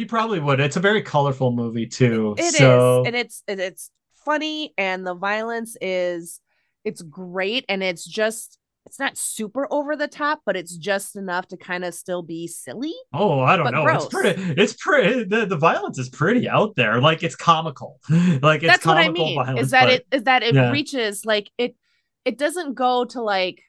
[0.00, 0.60] He probably would.
[0.60, 2.34] It's a very colorful movie too.
[2.38, 3.02] It so...
[3.02, 3.90] is, and it's it's
[4.24, 6.40] funny, and the violence is
[6.86, 11.48] it's great, and it's just it's not super over the top, but it's just enough
[11.48, 12.94] to kind of still be silly.
[13.12, 13.84] Oh, I don't know.
[13.84, 14.04] Gross.
[14.04, 14.42] It's pretty.
[14.56, 15.24] It's pretty.
[15.24, 16.98] The, the violence is pretty out there.
[16.98, 18.00] Like it's comical.
[18.40, 19.36] Like it's that's what I mean.
[19.36, 20.06] Violence, is that but, it?
[20.12, 20.70] Is that it yeah.
[20.70, 21.76] reaches like it?
[22.24, 23.60] It doesn't go to like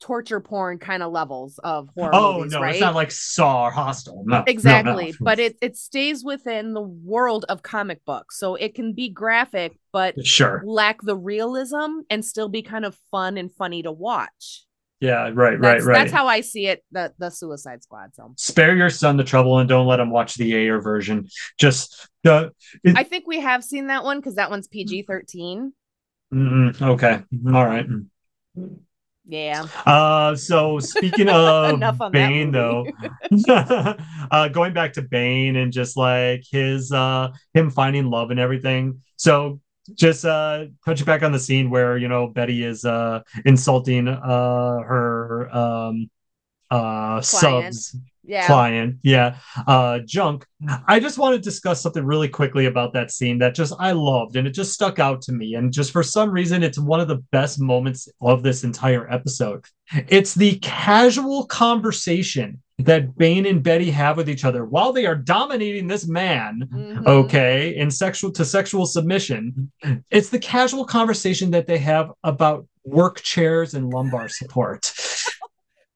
[0.00, 2.72] torture porn kind of levels of horror oh movies, no right?
[2.72, 5.16] it's not like saw or Hostel no exactly no, no.
[5.20, 9.78] but it, it stays within the world of comic books so it can be graphic
[9.92, 14.64] but sure lack the realism and still be kind of fun and funny to watch
[15.00, 18.32] yeah right that's, right right that's how i see it the the suicide squad so
[18.36, 21.26] spare your son the trouble and don't let him watch the ayer version
[21.58, 22.48] just uh,
[22.82, 22.96] it...
[22.96, 25.70] i think we have seen that one because that one's pg-13
[26.32, 26.84] mm-hmm.
[26.84, 27.86] okay all right
[29.26, 29.66] yeah.
[29.86, 32.86] Uh, so speaking of Bane, though,
[33.48, 39.00] uh, going back to Bane and just like his uh him finding love and everything.
[39.16, 39.60] So
[39.94, 44.78] just uh touching back on the scene where you know Betty is uh insulting uh
[44.80, 46.10] her um
[46.70, 47.74] uh Client.
[47.74, 48.46] subs yeah.
[48.46, 50.46] client yeah uh junk
[50.86, 54.36] i just want to discuss something really quickly about that scene that just i loved
[54.36, 57.08] and it just stuck out to me and just for some reason it's one of
[57.08, 59.64] the best moments of this entire episode
[60.08, 65.14] it's the casual conversation that Bane and Betty have with each other while they are
[65.14, 67.06] dominating this man, mm-hmm.
[67.06, 69.70] okay, in sexual to sexual submission.
[70.10, 74.92] It's the casual conversation that they have about work chairs and lumbar support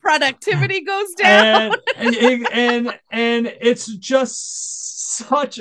[0.00, 1.74] productivity goes down.
[1.96, 5.60] And, and, and, and it's just such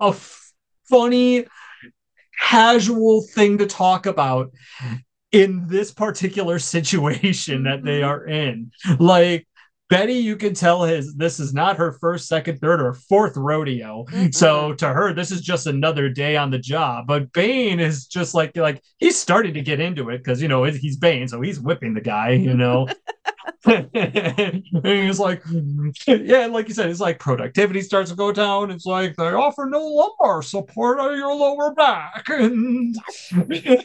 [0.00, 0.14] a
[0.88, 1.46] funny,
[2.40, 4.52] casual thing to talk about
[5.32, 8.08] in this particular situation that they mm-hmm.
[8.08, 8.70] are in.
[8.98, 9.46] Like,
[9.88, 14.04] Betty, you can tell his this is not her first, second, third, or fourth rodeo.
[14.10, 14.30] Mm-hmm.
[14.32, 17.06] So to her, this is just another day on the job.
[17.06, 20.64] But Bane is just like like he's starting to get into it because you know
[20.64, 22.88] he's Bane, so he's whipping the guy, you know.
[23.66, 25.42] and he's like,
[26.06, 28.70] yeah, like you said, it's like productivity starts to go down.
[28.70, 32.28] It's like they offer no lumbar support on your lower back.
[32.28, 32.94] And
[33.30, 33.84] yes,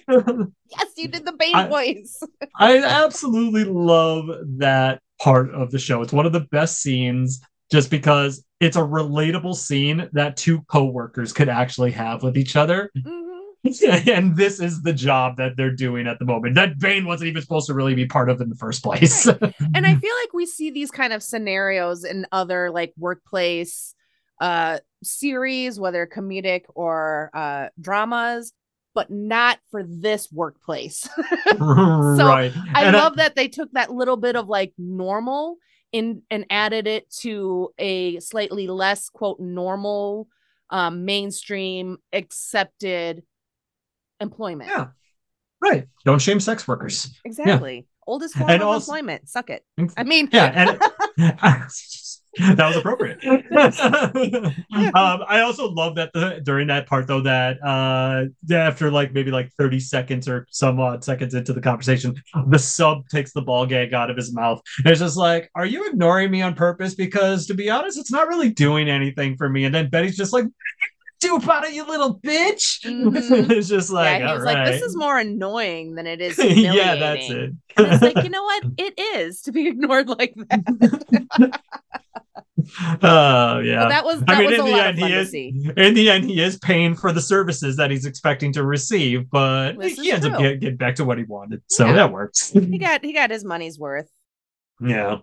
[0.97, 2.21] you did the Bane I, voice.
[2.55, 6.01] I absolutely love that part of the show.
[6.01, 11.31] It's one of the best scenes just because it's a relatable scene that two co-workers
[11.31, 12.91] could actually have with each other.
[12.97, 13.27] Mm-hmm.
[14.09, 17.43] and this is the job that they're doing at the moment that Bane wasn't even
[17.43, 19.27] supposed to really be part of in the first place.
[19.27, 19.39] Right.
[19.75, 23.93] and I feel like we see these kind of scenarios in other like workplace
[24.39, 28.51] uh series, whether comedic or uh dramas.
[28.93, 31.07] But not for this workplace.
[31.59, 32.51] right.
[32.73, 35.57] I And love that they took that little bit of like normal
[35.91, 40.27] in and added it to a slightly less quote normal
[40.69, 43.23] um mainstream accepted
[44.19, 44.69] employment.
[44.69, 44.87] Yeah.
[45.61, 45.87] Right.
[46.05, 47.13] Don't shame sex workers.
[47.25, 47.87] Exactly.
[48.07, 49.29] Oldest form And of also- employment.
[49.29, 49.63] Suck it.
[49.95, 50.77] I mean, Yeah,
[51.17, 51.69] and
[52.55, 53.23] that was appropriate.
[53.25, 58.23] um, I also love that the during that part though that uh
[58.53, 62.15] after like maybe like 30 seconds or some odd seconds into the conversation,
[62.47, 64.61] the sub takes the ball gag out of his mouth.
[64.77, 66.95] And it's just like, are you ignoring me on purpose?
[66.95, 69.65] Because to be honest, it's not really doing anything for me.
[69.65, 70.45] And then Betty's just like,
[71.21, 72.83] do about it, you little bitch.
[72.85, 73.49] Mhm.
[73.51, 76.95] it's just like, yeah, he was like, this is more annoying than it is yeah,
[76.95, 77.51] that's it.
[77.77, 78.63] And it's like, you know what?
[78.77, 81.59] It is to be ignored like that.
[83.01, 83.83] Oh yeah.
[83.83, 85.33] But that was that I mean, was in the end, he is.
[85.77, 89.73] In the end, he is paying for the services that he's expecting to receive, but
[89.79, 90.41] This he ends up true.
[90.41, 91.93] get, getting back to what he wanted, so Yeah.
[91.93, 92.51] that works.
[92.51, 94.09] He got he got his money's worth.
[94.79, 95.17] yeah,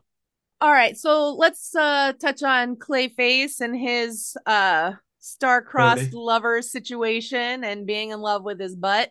[0.61, 4.93] All right, so let's uh touch on Clayface and his uh
[5.29, 6.25] star-crossed Clearly.
[6.27, 9.11] lover situation and being in love with his butt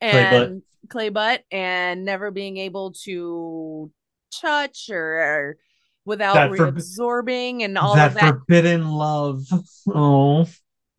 [0.00, 0.42] Clay butt.
[0.48, 3.90] and clay butt and never being able to
[4.32, 5.56] touch or
[6.04, 8.20] without That for- reabsorbing and all that of that.
[8.28, 9.44] forbidden love.
[9.88, 10.46] Oh,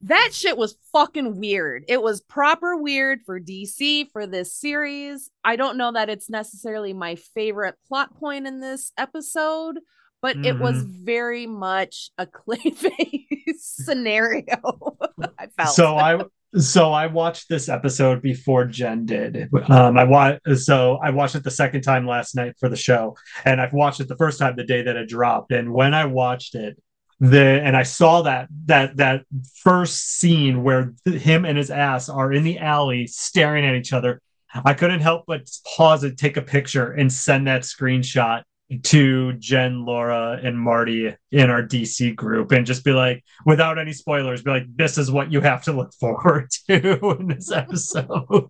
[0.01, 1.85] that shit was fucking weird.
[1.87, 5.29] It was proper weird for DC for this series.
[5.43, 9.79] I don't know that it's necessarily my favorite plot point in this episode,
[10.21, 11.05] but it was Mm-hmm.
[11.05, 13.25] very much a Clayface
[13.57, 14.97] scenario.
[15.39, 16.21] I felt so I
[16.57, 19.49] so I watched this episode before Jen did.
[19.69, 23.15] Um, I wa- so I watched it the second time last night for the show,
[23.45, 25.51] and I've watched it the first time the day that it dropped.
[25.51, 26.81] And when I watched it,
[27.19, 29.25] the and I saw that that that
[29.61, 34.21] first scene where him and his ass are in the alley staring at each other.
[34.65, 38.43] I couldn't help but pause it, take a picture, and send that screenshot
[38.83, 43.93] to Jen, Laura, and Marty in our DC group and just be like, without any
[43.93, 48.49] spoilers, be like, this is what you have to look forward to in this episode.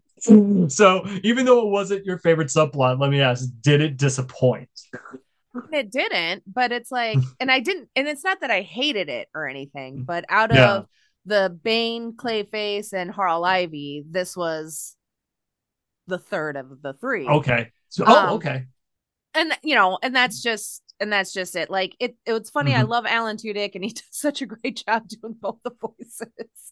[0.70, 4.70] so even though it wasn't your favorite subplot, let me ask, did it disappoint?
[5.72, 9.28] it didn't, but it's like, and I didn't, and it's not that I hated it
[9.36, 10.78] or anything, but out Yeah.
[10.78, 10.86] of
[11.26, 14.96] the Bane, Clayface, and Harl Ivy, this was
[16.08, 17.28] the third of the three.
[17.28, 17.72] Okay.
[17.90, 18.66] So, Um, oh, okay.
[19.38, 21.70] And you know, and that's just and that's just it.
[21.70, 22.74] Like it, it's funny.
[22.76, 22.90] I Mhm.
[22.90, 26.28] love Alan Tudyk, and he does such a great job doing both the voices.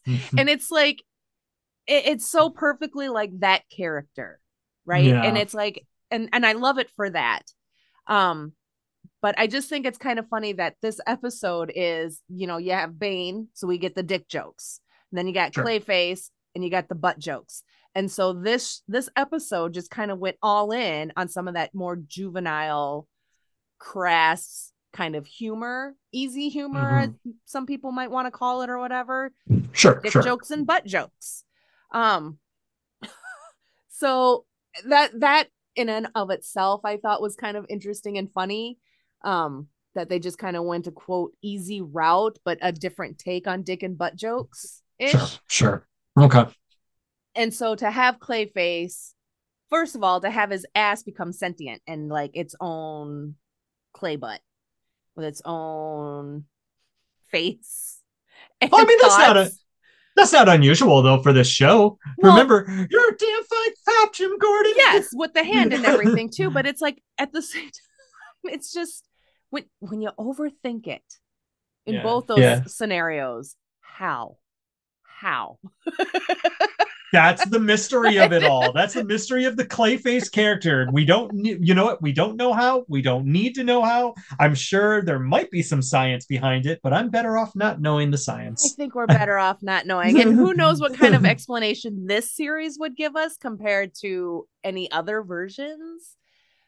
[0.06, 0.40] Mhm.
[0.40, 1.02] and it's like,
[1.86, 4.40] it, it's so perfectly like that character,
[4.84, 5.04] right?
[5.04, 5.22] Yeah.
[5.22, 7.42] And it's like, and and I love it for that.
[8.06, 8.52] Um,
[9.22, 12.72] but I just think it's kind of funny that this episode is, you know, you
[12.72, 15.64] have Bane, so we get the dick jokes, and then you got Sure.
[15.64, 17.62] Clayface, and you got the butt jokes.
[17.96, 21.74] And so this this episode just kind of went all in on some of that
[21.74, 23.08] more juvenile,
[23.78, 27.10] crass kind of humor, easy humor, as
[27.46, 29.32] some people might want to call it or whatever
[29.72, 30.22] Sure, dick sure.
[30.22, 31.44] jokes and butt jokes.
[31.90, 32.38] Um
[33.88, 34.44] so
[34.86, 38.78] that that in and of itself I thought was kind of interesting and funny.
[39.24, 43.46] Um that they just kind of went a quote easy route, but a different take
[43.46, 44.82] on dick and butt jokes.
[45.00, 45.86] Sure, sure.
[46.18, 46.44] Okay.
[47.36, 49.12] And so to have Clayface,
[49.70, 53.34] first of all, to have his ass become sentient and like its own
[53.92, 54.40] clay butt
[55.14, 56.44] with its own
[57.30, 58.00] face.
[58.60, 59.50] and Well, I mean, that's not a-
[60.16, 61.98] That's not unusual though for this show.
[62.18, 64.72] Well- Remember, you're a damn fine cop, Jim Gordon.
[64.76, 67.72] yes with the hand and everything too but it's like at the same time
[68.54, 69.06] it's just
[69.50, 71.02] when when you overthink it
[71.84, 72.62] in Yeah, both those yeah.
[72.66, 74.38] scenarios how
[75.02, 75.58] how
[77.12, 78.72] That's the mystery of it all.
[78.72, 80.88] That's the mystery of the Clayface character.
[80.92, 82.02] We don't, you know what?
[82.02, 82.84] We don't know how.
[82.88, 84.14] We don't need to know how.
[84.40, 88.10] I'm sure there might be some science behind it, but I'm better off not knowing
[88.10, 88.72] the science.
[88.72, 92.30] i think we're better off not knowing and who knows what kind of explanation this
[92.34, 96.16] series would give us compared to any other versions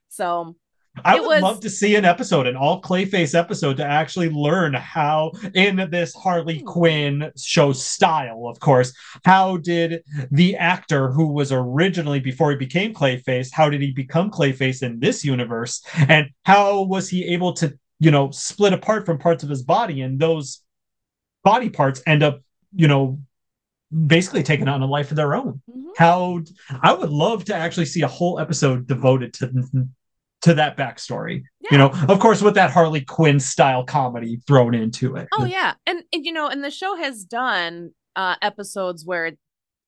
[0.09, 0.57] so
[1.05, 4.31] I it would was- love to see an episode, an all Clayface episode, to actually
[4.31, 6.67] learn how, in this Harley Hmm.
[6.67, 8.93] Quinn show style, of course,
[9.25, 14.31] how did the actor who was originally before he became Clayface, how did he become
[14.31, 19.19] Clayface in this universe, and how was he able to, you know, split apart from
[19.19, 20.63] parts of his body, and those
[21.45, 22.41] body parts end up,
[22.75, 23.19] you know,
[24.07, 25.85] basically taking on a life of their own mhm.
[25.97, 26.43] how
[26.83, 29.51] I would love to actually see a whole episode devoted to
[30.43, 31.43] to that backstory.
[31.61, 31.69] Yeah.
[31.73, 35.29] You know, of course, with that Harley Quinn style comedy thrown into it.
[35.33, 39.33] Oh yeah, and, and you know, and the show has done uh episodes where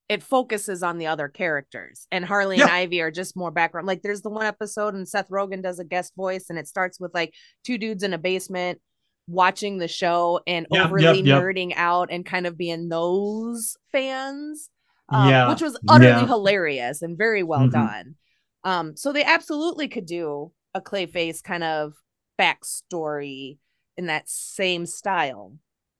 [0.09, 2.65] it focuses on the other characters and harley Yeah.
[2.65, 5.79] and ivy are just more background like there's the one episode and seth rogen does
[5.79, 7.33] a guest voice and it starts with like
[7.65, 8.79] two dudes in a basement
[9.27, 11.43] watching the show and overly yep, yep.
[11.43, 14.69] nerding out and kind of being those fans
[15.09, 16.27] um, Yeah, which was utterly yeah.
[16.27, 17.73] hilarious and very well Mhm.
[17.73, 18.15] done
[18.65, 21.95] um so they absolutely could do a clayface kind of
[22.41, 23.59] backstory
[23.97, 25.53] in that same style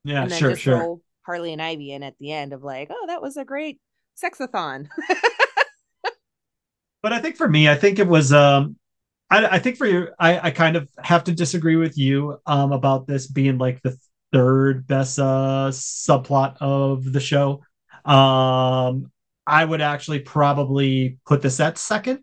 [0.05, 0.77] Yeah, and then sure, just sure.
[0.79, 3.79] throw Harley and Ivy in at the end of like, oh, that was a great
[4.23, 4.89] sexathon.
[7.03, 8.77] But I think for me, I think it was um
[9.31, 12.73] I, I think for you, I, I kind of have to disagree with you um
[12.73, 13.97] about this being like the
[14.33, 17.63] third best uh subplot of the show.
[18.05, 19.11] Um
[19.47, 22.23] I would actually probably put this at second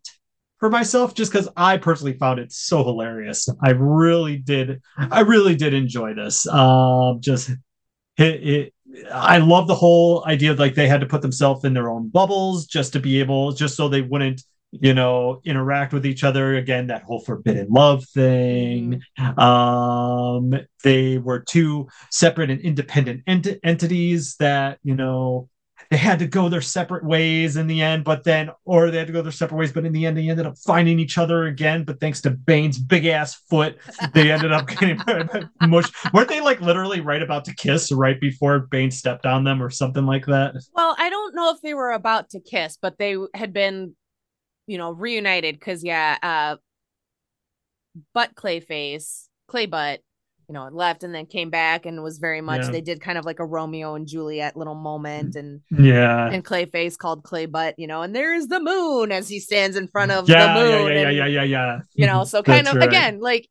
[0.60, 3.48] for myself just because I personally found it so hilarious.
[3.62, 6.48] I really did I really did enjoy this.
[6.48, 7.50] Um just
[8.18, 8.74] it, it
[9.12, 12.10] I love the whole idea of like they had to put themselves in their own
[12.10, 14.42] bubbles just to be able, just so they wouldn't,
[14.72, 16.56] you know, interact with each other.
[16.56, 19.02] Again, that whole forbidden love thing.
[19.38, 20.54] Um,
[20.84, 25.50] they were two separate and independent ent- entities that, you know,
[25.90, 29.08] they had to go their separate ways in the end, but then, or they had
[29.08, 31.46] to go their separate ways, but in the end, they ended up finding each other
[31.46, 31.84] again.
[31.84, 33.78] But thanks to Bane's big ass foot,
[34.14, 35.00] they ended up getting
[35.62, 35.94] mushed.
[36.14, 39.70] Weren't they like literally right about to kiss right before Bane stepped on them or
[39.70, 40.56] something like that?
[40.74, 43.96] well, I don't know if they were about to kiss, but they had been,
[44.66, 46.58] you know, reunited because yeah, uh
[48.14, 50.02] butt clayface, clay butt,
[50.48, 52.72] you know, left and then came back and was very much Yeah.
[52.72, 56.30] they did kind of like a Romeo and Juliet little moment mm, and Yeah.
[56.32, 59.88] and Clayface called Clay Butt, you know, and there's the moon as he stands in
[59.88, 60.72] front of Yeah, the moon.
[60.72, 61.80] yeah, yeah, and- yeah, yeah, yeah.
[61.94, 62.28] you know mm-hmm.
[62.28, 62.88] so kind of right.
[62.88, 63.48] again like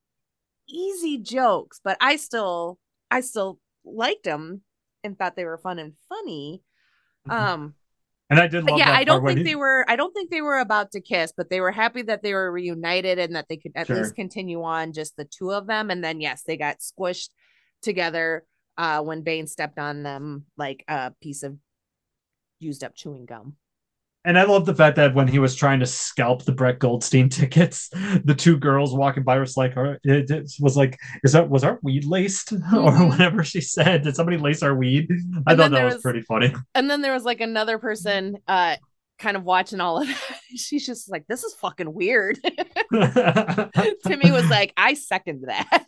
[0.68, 2.78] easy jokes but i still
[3.10, 4.62] i still liked them
[5.04, 6.62] and thought they were fun and funny
[7.28, 7.38] mm-hmm.
[7.38, 7.74] um
[8.28, 10.12] And I did but love yeah that i don't think he- they were i don't
[10.12, 13.36] think they were about to kiss but they were happy that they were reunited and
[13.36, 13.96] that they could at Sure.
[14.02, 17.30] least continue on just the two of them and then yes they got squished
[17.82, 18.44] together
[18.78, 21.56] uh when bane stepped on them like a piece of
[22.58, 23.54] used up chewing gum
[24.26, 27.28] And I love the fact that when he was trying to scalp the Brett Goldstein
[27.40, 27.88] tickets,
[28.24, 31.64] the two girls walking by was like, "Are- it, it was like, is that was
[31.64, 33.08] our weed laced or Mhm.
[33.08, 34.02] whatever she said?
[34.02, 35.08] Did somebody lace our weed?
[35.46, 36.52] I And thought that was, was- pretty funny.
[36.74, 38.76] and then there was like another person uh
[39.18, 40.20] kind of watching all of that
[40.56, 42.38] she's just like this is fucking weird
[44.06, 45.84] timmy was like i second that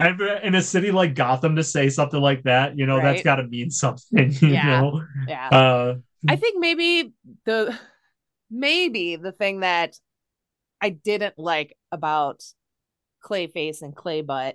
[0.00, 3.36] and in a city like Gotham to say something like that, you know, that's got
[3.36, 4.32] to mean something.
[4.40, 4.80] You Yeah.
[4.80, 5.94] know, yeah uh,
[6.28, 7.12] i think maybe
[7.46, 7.76] the
[8.50, 9.96] maybe the thing that
[10.80, 12.42] i didn't like about
[13.24, 14.54] clayface and claybutt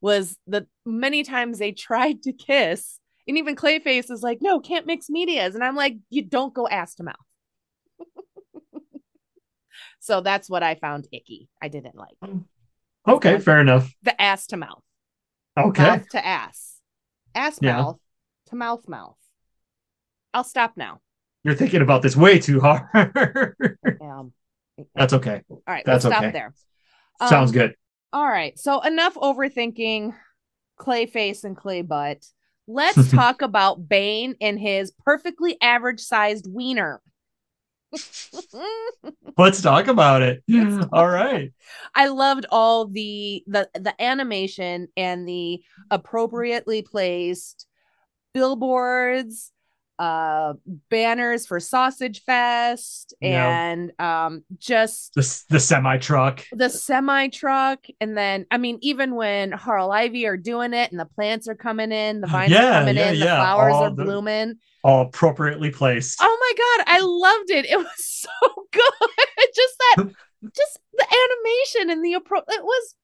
[0.00, 2.98] was that many times they tried to kiss
[3.28, 6.66] and even clayface is like no can't mix medias and i'm like you don't go
[6.68, 7.14] ass to mouth.
[10.00, 12.16] So that's what i found icky i didn't like.
[12.24, 12.44] Mm.
[13.06, 13.92] Okay, fair enough.
[14.02, 14.82] the ass to mouth.
[15.56, 16.76] Okay, mouth to ass.
[17.34, 17.76] Ass Yeah.
[17.76, 17.98] mouth
[18.46, 19.16] to mouth mouth
[20.34, 21.00] i'll stop now
[21.44, 22.86] you're thinking about this way too hard.
[24.00, 24.32] um
[24.94, 25.42] that's okay.
[25.50, 26.32] all right That's we'll stop okay.
[26.32, 26.54] there
[27.28, 27.74] Sounds Um, good.
[28.12, 30.14] all right so enough overthinking
[30.76, 32.24] clay face and clay butt.
[32.66, 37.00] let's talk about bane and his perfectly average sized wiener
[39.36, 40.42] Let's talk about it.
[40.92, 41.52] All right.
[41.94, 47.66] I loved all the the the animation and the appropriately placed
[48.32, 49.51] billboards,
[50.02, 50.54] uh
[50.90, 53.70] banners for Sausage Fest Yeah.
[53.70, 56.44] and um just The, the semi truck.
[56.52, 60.98] the semi truck and then I mean even when Harl Ivy are doing it and
[60.98, 63.82] the plants are coming in, the vines Yeah, are coming yeah, in, the flowers All
[63.84, 64.54] are the- blooming.
[64.82, 66.18] all appropriately placed.
[66.20, 67.66] Oh my god, I loved it.
[67.66, 68.28] It was so
[68.72, 69.08] good.
[69.54, 70.10] just that
[70.56, 72.94] just the animation and the approach it was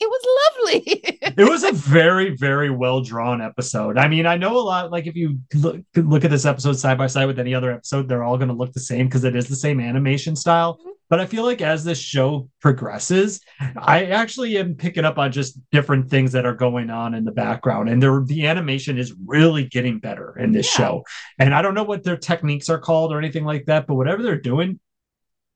[0.00, 0.22] it was
[0.56, 0.82] lovely.
[1.44, 3.98] it was a very, very well drawn episode.
[3.98, 4.90] I mean, I know a lot.
[4.90, 8.08] Like, if you look look at this episode side by side with any other episode,
[8.08, 10.78] they're all going to look the same because it is the same animation style.
[10.78, 10.90] Mhm.
[11.10, 13.40] But I feel like as this show progresses,
[13.76, 17.32] I actually am picking up on just different things that are going on in the
[17.32, 20.86] background, and there the animation is really getting better in this Yeah.
[20.86, 21.04] show.
[21.38, 24.22] And I don't know what their techniques are called or anything like that, but whatever
[24.22, 24.78] they're doing,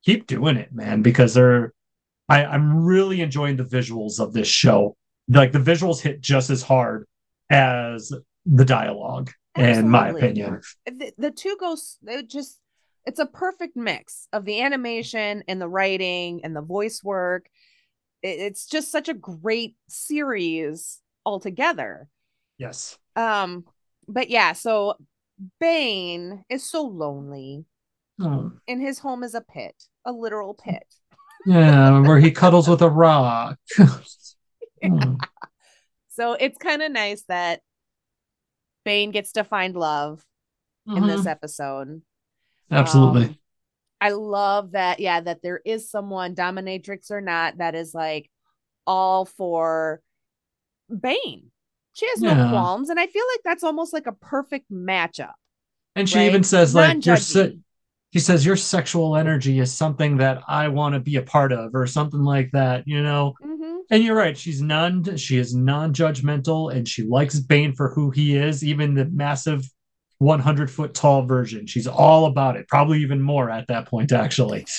[0.05, 1.73] keep doing it, man, because they're
[2.29, 4.97] I, I'm really enjoying the visuals of this show.
[5.29, 7.07] Like the visuals hit just as hard
[7.51, 8.13] as
[8.47, 10.61] the dialogue, in my opinion.
[10.87, 12.59] the, the two go it just
[13.07, 17.47] it's a perfect mix of the animation and the writing and the voice work
[18.23, 22.09] It- it's just such a great series altogether
[22.59, 22.99] Yes.
[23.17, 23.65] um
[24.09, 24.95] but yeah so
[25.61, 27.65] Bane is so lonely,
[28.21, 30.85] Oh, and his home is a pit, a literal pit.
[31.45, 33.59] Yeah, where he cuddles with a rock.
[34.83, 35.21] Oh,
[36.09, 37.61] So it's kind of nice that
[38.85, 40.25] Bane gets to find love
[40.95, 42.03] in this mhm, episode.
[42.71, 43.31] Absolutely.
[43.31, 43.39] Um,
[44.01, 48.31] I love that, yeah, that there is someone, dominatrix or not, that is like
[48.87, 50.03] all for
[51.01, 51.51] Bane.
[51.95, 55.35] She has no qualms, and I feel like that's almost like a perfect matchup.
[55.97, 56.27] And she right?
[56.27, 57.59] even says, like, your se-
[58.21, 58.25] Non-judgy.
[58.27, 61.87] says, your sexual energy is something that I want to be a part of, or
[61.87, 63.35] something like that, you know?
[63.43, 63.81] Mhm.
[63.91, 64.37] And you're right.
[64.37, 69.07] She's non, she is non-judgmental, and she likes Bane for who he is, even the
[69.07, 69.69] massive
[70.19, 71.67] 100 foot tall version.
[71.67, 72.69] She's all about it.
[72.69, 74.67] Probably even more at that point, actually.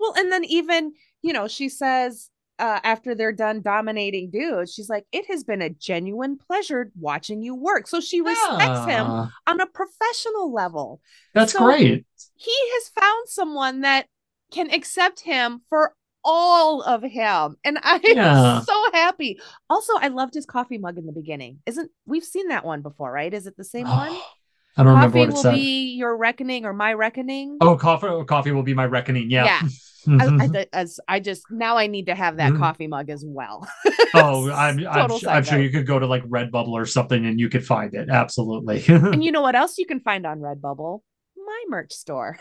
[0.00, 2.28] Well, and then even, you know, she says
[2.58, 7.42] uh, after they're done dominating dudes, she's like, it has been a genuine pleasure watching
[7.42, 7.86] you work.
[7.88, 9.06] So she respects him
[9.46, 11.00] on a professional level.
[11.32, 12.06] That's So- great.
[12.36, 14.06] He has found someone that
[14.52, 15.94] can accept him for
[16.24, 17.56] all of him.
[17.64, 18.60] And I'm Yeah.
[18.60, 19.38] so happy.
[19.68, 21.58] Also, I loved his coffee mug in the beginning.
[21.66, 23.32] Isn't we've seen that one before, right?
[23.34, 24.12] Is it the same one?
[24.76, 25.54] I don't remember Coffee what it will said.
[25.54, 27.58] be your reckoning or my reckoning.
[27.60, 28.24] Oh, coffee!
[28.24, 29.30] Coffee will be my reckoning.
[29.30, 29.60] Yeah.
[30.06, 32.58] I, I, as I just now I need to have that Mhm.
[32.58, 33.66] coffee mug as well.
[34.14, 37.48] oh, I'm, I'm, I'm sure you could go to like Redbubble or something and you
[37.48, 38.10] could find it.
[38.10, 38.84] Absolutely.
[38.86, 41.00] And you know what else you can find on Redbubble?
[41.38, 42.38] My merch store.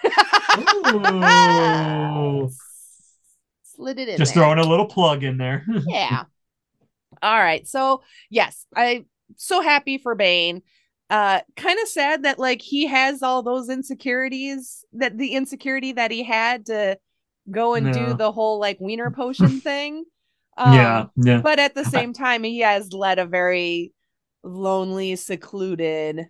[3.63, 4.17] Slid it in.
[4.17, 4.43] Just there.
[4.43, 5.65] throwing a little plug in there.
[5.87, 6.23] yeah.
[7.21, 7.67] All right.
[7.67, 9.05] So yes, I'm
[9.37, 10.61] so happy for Bane.
[11.13, 16.11] Uh kind of sad that like he has all those insecurities that the insecurity that
[16.11, 16.97] he had to
[17.51, 17.93] go and Yeah.
[17.93, 20.05] do the whole like wiener potion thing.
[20.57, 21.05] Um, yeah.
[21.15, 21.41] Yeah.
[21.41, 23.93] But at the same time, he has led a very
[24.43, 26.29] lonely, secluded.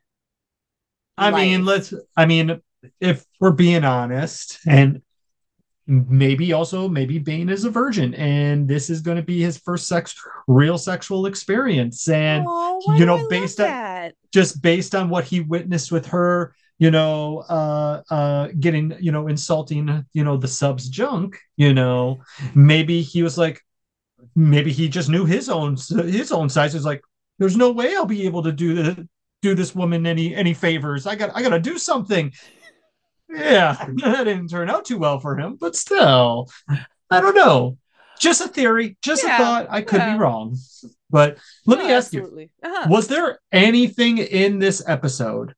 [1.18, 2.60] I mean, let's, I mean,
[3.00, 5.02] if we're being honest, and
[5.88, 9.88] maybe also, maybe Bane is a virgin and this is going to be his first
[9.88, 10.16] sex,
[10.48, 12.08] real sexual experience.
[12.08, 14.16] And oh, you know, based on- that?
[14.32, 19.28] just based on what he witnessed with her you know uh uh getting you know
[19.28, 22.20] insulting you know the subs junk you know
[22.56, 23.62] maybe he was like
[24.36, 25.78] maybe he just knew his own
[26.08, 27.02] his own size He was like
[27.40, 29.08] there's no way i'll be able to do the
[29.42, 32.34] do this woman any any favors i got i gotta do something
[33.34, 33.74] yeah
[34.04, 36.50] that didn't turn out too well for him but still
[37.10, 37.78] i don't know
[38.20, 40.14] just a theory just Yeah, a thought i could yeah.
[40.14, 40.58] be wrong
[41.10, 42.50] but let No, me ask you.
[42.64, 42.88] Uh-huh.
[42.90, 45.56] was there anything in this episode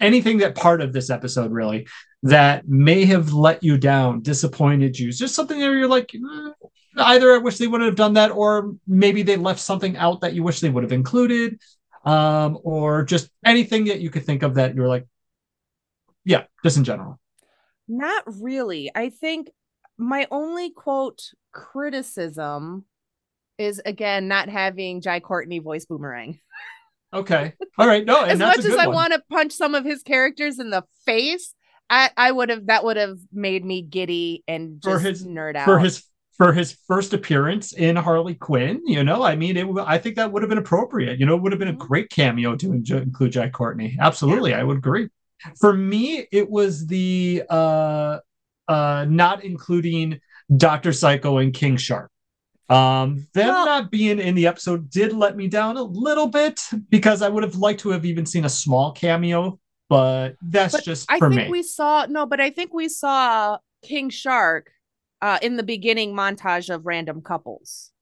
[0.00, 1.86] anything that part of this episode really
[2.22, 6.50] that may have let you down disappointed you just something that you're like "Eh,
[6.96, 10.34] either i wish they wouldn't have done that or maybe they left something out that
[10.34, 11.58] you wish they would have included
[12.04, 15.06] um or just anything that you could think of that you're like
[16.24, 17.18] yeah just in general
[17.88, 18.90] Not really.
[18.94, 19.50] I think
[19.98, 21.22] my only quote
[21.52, 22.84] criticism
[23.58, 26.38] is again not having Jai Courtney voice boomerang.
[27.14, 30.02] okay all right no and as much as I want to punch some of his
[30.02, 31.54] characters in the face,
[31.88, 35.64] I, I would have that would have made me giddy and For his- nerd out.
[35.66, 36.02] for his
[36.36, 39.68] for his first appearance in Harley Quinn, you know, I mean, it.
[39.86, 41.20] I think that would have been appropriate.
[41.20, 41.78] You know, it would have been a Mhm.
[41.78, 43.96] great cameo to include Jai Courtney.
[44.00, 45.10] Absolutely, I would agree.
[45.60, 48.18] For me, it was the uh,
[48.68, 50.20] uh, not including
[50.56, 52.10] Doctor Psycho and King Shark.
[52.70, 56.60] Um, them Well- not being in the episode did let me down a little bit
[56.88, 59.58] because I would have liked to have even seen a small cameo,
[59.90, 61.50] but that's But just I for think me.
[61.50, 64.70] we saw no, but I think we saw King Shark
[65.20, 67.92] uh, in the beginning montage of random couples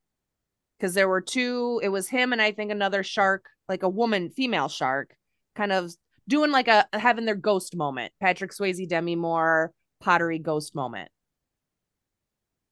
[0.78, 1.80] because there were two.
[1.82, 5.14] It was him and I think another shark, like a woman, female shark,
[5.56, 5.92] kind of
[6.28, 8.12] doing like a having their ghost moment.
[8.20, 11.10] Patrick Swayze, Demi Moore, pottery ghost moment.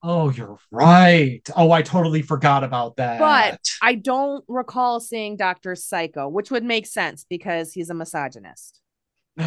[0.03, 1.43] Oh, you're right.
[1.55, 3.19] Oh, I totally forgot about that.
[3.19, 8.81] But I don't recall seeing Doctor Psycho, which would make sense because he's a misogynist.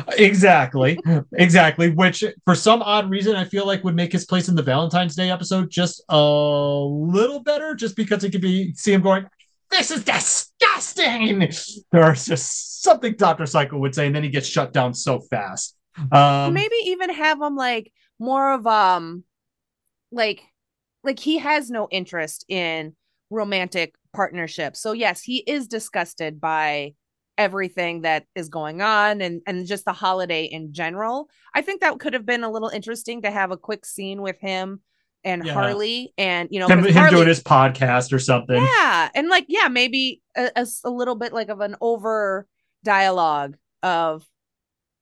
[0.09, 0.99] exactly,
[1.33, 1.89] exactly.
[1.89, 5.15] Which, for some odd reason, I feel like would make his place in the Valentine's
[5.15, 9.25] Day episode just a little better, just because it could be see him going,
[9.73, 11.51] "This is disgusting."
[11.91, 15.75] There's just something Doctor Psycho would say, and then he gets shut down so fast.
[16.11, 19.23] Um, maybe even have him like more of um
[20.11, 20.41] like
[21.03, 22.95] like he has no interest in
[23.29, 26.93] romantic partnerships so yes he is disgusted by
[27.37, 31.99] everything that is going on and and just the holiday in general i think that
[31.99, 34.81] could have been a little interesting to have a quick scene with him
[35.23, 35.53] and Yeah.
[35.53, 38.55] harley and you know him, him Harley- doing his podcast or something.
[38.61, 42.47] yeah and like yeah maybe a little bit like of an over
[42.83, 44.25] dialogue of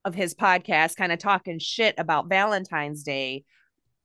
[0.06, 3.44] of his podcast kind of talking shit about Valentine's Day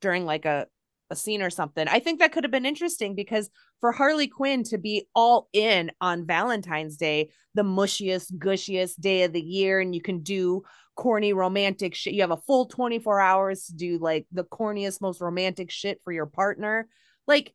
[0.00, 0.66] during like a
[1.08, 1.86] a scene or something.
[1.86, 3.48] I think that could have been interesting because
[3.80, 9.32] for Harley Quinn to be all in on Valentine's Day, the mushiest, gushiest day of
[9.32, 10.62] the year, and you can do
[10.96, 12.14] corny romantic shit.
[12.14, 16.12] You have a full 24 hours to do like the corniest, most romantic shit for
[16.12, 16.88] your partner.
[17.26, 17.54] Like,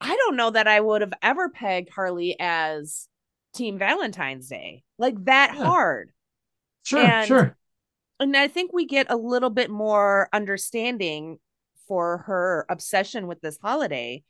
[0.00, 3.08] I don't know that I would have ever pegged Harley as
[3.54, 5.64] Team Valentine's Day like that yeah.
[5.64, 6.12] hard.
[6.84, 7.56] Sure, and, sure.
[8.18, 11.38] And I think we get a little bit more understanding
[11.86, 14.22] for her obsession with this holiday,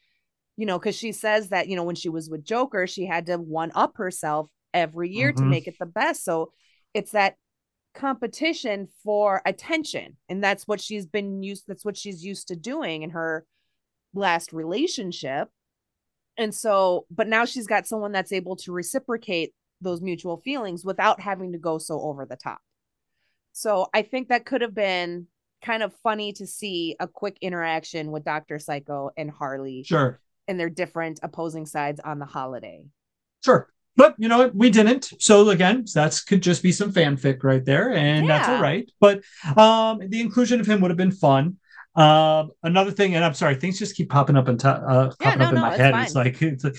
[0.57, 3.26] you know, because she says that, you know, when she was with Joker, she had
[3.26, 5.45] to one up herself every year mm-hmm.
[5.45, 6.24] to make it the best.
[6.24, 6.53] So
[6.95, 7.36] it's that
[7.95, 10.16] competition for attention.
[10.28, 13.45] And that's what she's been used, that's what she's used to doing in her
[14.14, 15.49] last relationship.
[16.36, 21.20] And so, but now she's got someone that's able to reciprocate those mutual feelings without
[21.20, 22.61] having to go so over the top.
[23.53, 25.26] So I think that could have been
[25.62, 28.59] kind of funny to see a quick interaction with Dr.
[28.59, 29.82] Psycho and Harley.
[29.84, 30.20] Sure.
[30.49, 32.84] And their different opposing sides on the holiday.
[33.45, 33.68] Sure.
[33.97, 35.12] But you know we didn't.
[35.18, 38.38] So again, that could just be some fanfic right there, and yeah.
[38.38, 38.90] that's all right.
[39.01, 39.22] But
[39.57, 41.59] um the inclusion of him would have been fun.
[41.95, 45.34] Um, another thing, and I'm sorry, things just keep popping up and uh, popping yeah,
[45.34, 45.93] no, up in no, my head.
[45.93, 46.05] Fine.
[46.05, 46.72] It's like, it's a,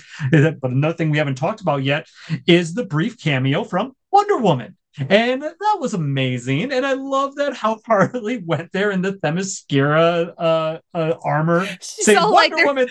[0.60, 2.08] but another thing we haven't talked about yet
[2.48, 4.76] is the brief cameo from Wonder Woman.
[4.98, 6.72] And that was amazing.
[6.72, 11.66] And I love that how Harley went there in the Themyscira uh, uh, armor.
[11.82, 12.88] She's saying, Wonder like Woman.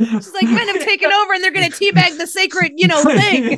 [0.00, 3.02] She's like, men have taken over and they're going to teabag the sacred, you know,
[3.02, 3.56] thing.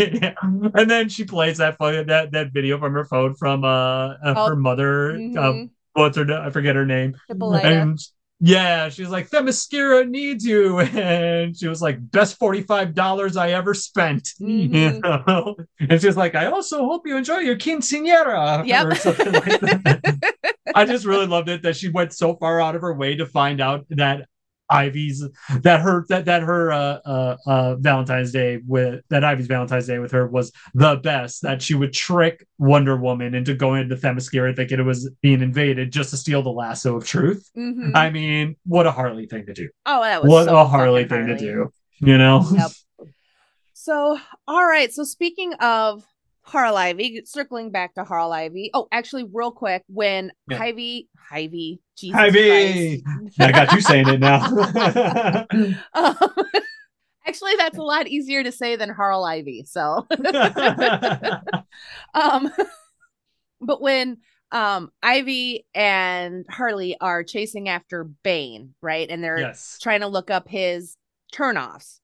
[0.00, 0.34] yeah.
[0.74, 4.56] And then she plays that that that video from her phone from uh, oh, her
[4.56, 5.64] mother, uh, mm-hmm.
[5.92, 7.16] what's her I forget her name.
[7.28, 7.66] Hippolyta.
[7.66, 7.98] And
[8.40, 10.80] yeah, she's like, Themyscira needs you.
[10.80, 14.30] And she was like, best $45 I ever spent.
[14.40, 14.74] Mm-hmm.
[14.74, 15.56] You know?
[15.80, 18.66] And she's like, I also hope you enjoy your quinceanera.
[18.66, 18.86] Yep.
[18.86, 20.52] Or something like that.
[20.74, 23.26] I just really loved it that she went so far out of her way to
[23.26, 24.26] find out that
[24.70, 25.24] Ivy's
[25.62, 29.98] that her that that her uh, uh, uh, Valentine's Day with that Ivy's Valentine's Day
[29.98, 31.42] with her was the best.
[31.42, 35.92] That she would trick Wonder Woman into going into Themyscira thinking it was being invaded
[35.92, 37.50] just to steal the lasso of truth.
[37.56, 37.94] Mm-hmm.
[37.94, 39.68] I mean, what a Harley thing to do!
[39.86, 41.38] Oh, that was what so a Harley thing Harley.
[41.38, 41.72] to do.
[42.00, 42.46] You know.
[42.50, 42.70] Yep.
[43.74, 44.92] So, all right.
[44.92, 46.04] So, speaking of
[46.46, 48.70] Harlivy, circling back to Harl Ivy.
[48.74, 50.62] Oh, actually, real quick, when yeah.
[50.62, 53.02] Ivy, Ivy, Jesus Ivy,
[53.40, 54.44] I got you saying it now.
[55.94, 56.16] um,
[57.26, 59.64] actually, that's a lot easier to say than Harl Ivy.
[59.66, 60.06] So,
[62.14, 62.50] um,
[63.60, 64.18] but when
[64.52, 69.78] um Ivy and Harley are chasing after Bane, right, and they're yes.
[69.82, 70.98] trying to look up his
[71.34, 72.00] turnoffs.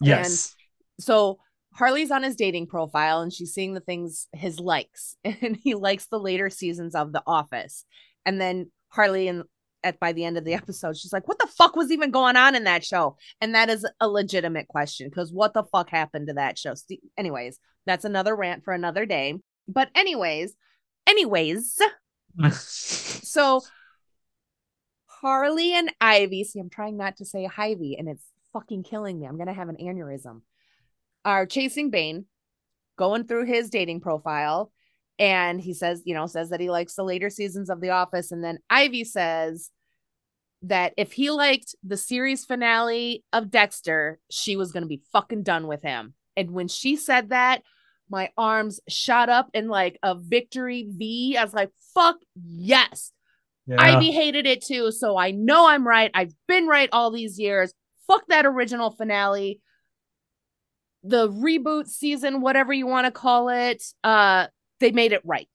[0.00, 0.54] Yes.
[0.98, 1.38] And so
[1.74, 6.06] Harley's on his dating profile and she's seeing the things his likes and he likes
[6.06, 7.84] the later seasons of The Office.
[8.24, 9.44] And then Harley and
[9.84, 12.36] at by the end of the episode she's like what the fuck was even going
[12.36, 13.16] on in that show?
[13.40, 16.74] And that is a legitimate question because what the fuck happened to that show?
[17.16, 19.40] Anyways, that's another rant for another day.
[19.66, 20.54] But anyways,
[21.06, 21.78] anyways,
[22.52, 23.62] so
[25.06, 29.26] Harley and Ivy, see I'm trying not to say Ivy and it's fucking killing me.
[29.26, 30.42] I'm going to have an aneurysm
[31.24, 32.26] are chasing Bane,
[32.96, 34.72] going through his dating profile,
[35.18, 38.32] and he says, you know, says that he likes the later seasons of The Office,
[38.32, 39.70] and then Ivy says
[40.62, 45.42] that if he liked the series finale of Dexter, she was going to be fucking
[45.42, 46.14] done with him.
[46.36, 47.62] And when she said that,
[48.08, 51.36] my arms shot up in like a victory V.
[51.36, 53.10] I was like, fuck yes.
[53.66, 53.76] Yeah.
[53.78, 54.92] Ivy hated it too.
[54.92, 56.10] So I know I'm right.
[56.14, 57.72] I've been right all these years.
[58.06, 59.60] Fuck that original finale
[61.02, 64.46] the reboot season, whatever you want to call it, uh,
[64.80, 65.48] they made it right.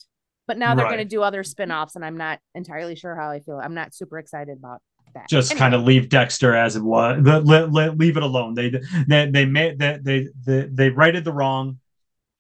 [0.48, 0.95] But now they're right.
[0.95, 3.60] going to do other spin-offs and I'm not entirely sure how I feel.
[3.62, 4.82] I'm not super excited about
[5.14, 5.30] that.
[5.30, 5.60] Just anyway.
[5.60, 7.22] kind of leave Dexter as it was.
[7.22, 8.54] Let, let, leave it alone.
[8.54, 8.72] They
[9.08, 11.80] they they made that they, they they righted the wrong.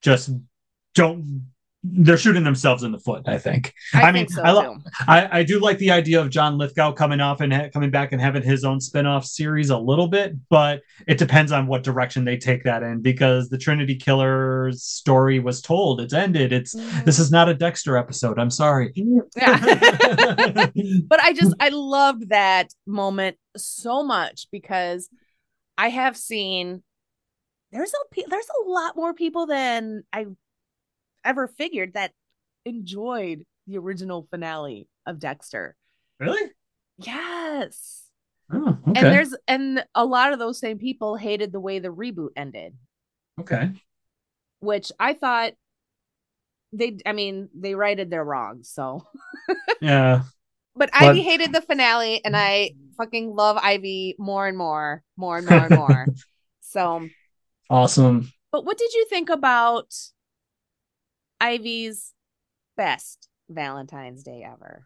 [0.01, 0.29] Just
[0.95, 1.47] don't
[1.91, 3.23] they're shooting themselves in the foot.
[3.27, 3.73] I think.
[3.93, 4.77] I, I mean, so I, lo-
[5.07, 8.11] I, I do like the idea of John Lithgow coming off and ha- coming back
[8.11, 12.25] and having his own spin-off series a little bit, but it depends on what direction
[12.25, 16.01] they take that in because the Trinity Killer's story was told.
[16.01, 16.53] It's ended.
[16.53, 17.05] It's mm-hmm.
[17.05, 18.39] this is not a Dexter episode.
[18.39, 18.91] I'm sorry.
[18.95, 19.57] Yeah.
[21.07, 25.09] but I just I loved that moment so much because
[25.77, 26.83] I have seen
[27.71, 30.25] there's a there's a lot more people than I
[31.27, 32.13] ever figured that
[32.65, 35.75] enjoyed the original finale of Dexter.
[36.19, 36.51] Really?
[36.97, 38.03] Yes.
[38.51, 38.99] Oh, okay.
[39.01, 42.75] And there's and a lot of those same people hated the way the reboot ended.
[43.39, 43.69] Okay.
[44.61, 45.53] which I thought
[46.73, 49.05] they I mean, they righted their wrongs, so
[49.81, 50.23] yeah.
[50.75, 55.37] But, but Ivy hated the finale and I fucking love Ivy more and more, more
[55.37, 56.07] and more and more.
[56.61, 57.07] so
[57.69, 58.31] awesome.
[58.51, 59.93] But what did you think about
[61.39, 62.13] Ivy's
[62.75, 64.85] best Valentine's Day ever?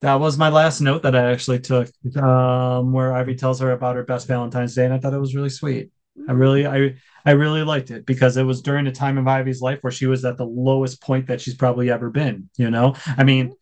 [0.00, 3.94] That was my last note that I actually took, um, where Ivy tells her about
[3.94, 5.90] her best Valentine's Day, and I thought it was really sweet.
[6.28, 9.60] I really, I, I really liked it because it was during a time of Ivy's
[9.60, 12.50] life where she was at the lowest point that she's probably ever been.
[12.56, 13.54] You know, I mean,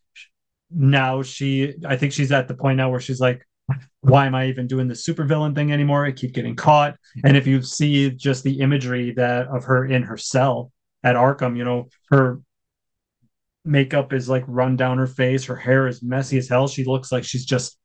[0.71, 3.45] now she, I think she's at the point now where she's like,
[4.01, 6.05] why am I even doing the supervillain thing anymore?
[6.05, 6.97] I keep getting caught.
[7.23, 10.71] And if you see just the imagery that of her in her cell
[11.03, 12.41] at Arkham, you know, her
[13.63, 16.67] makeup is like run down her face, her hair is messy as hell.
[16.67, 17.77] She looks like she's just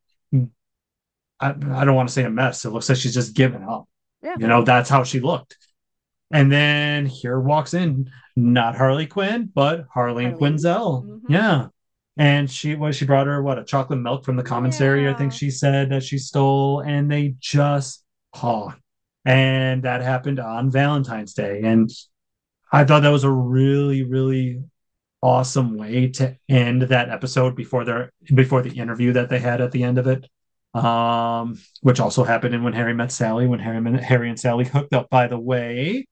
[1.41, 2.64] I, I don't want to say a mess.
[2.64, 3.89] It looks like she's just given up.
[4.23, 4.37] Yeah.
[4.39, 5.57] You know, that's how she looked.
[6.31, 10.33] And then here walks in not Harley Quinn, but Harleen Harley.
[10.33, 11.05] Quinzel.
[11.05, 11.33] Mm-hmm.
[11.33, 11.67] Yeah.
[12.17, 15.11] And she was she brought her what a chocolate milk from the commissary, yeah.
[15.11, 18.03] I think she said that she stole, and they just
[18.35, 18.75] paw.
[19.27, 21.61] And that happened on Valentine's Day.
[21.62, 21.91] And
[22.73, 24.62] I thought that was a really, really
[25.23, 29.73] awesome way to end that episode before their before the interview that they had at
[29.73, 30.29] the end of it
[30.77, 34.93] um, which also happened in when Harry met Sally, when Harry, Harry and Sally hooked
[34.93, 35.09] up.
[35.09, 36.07] By the way,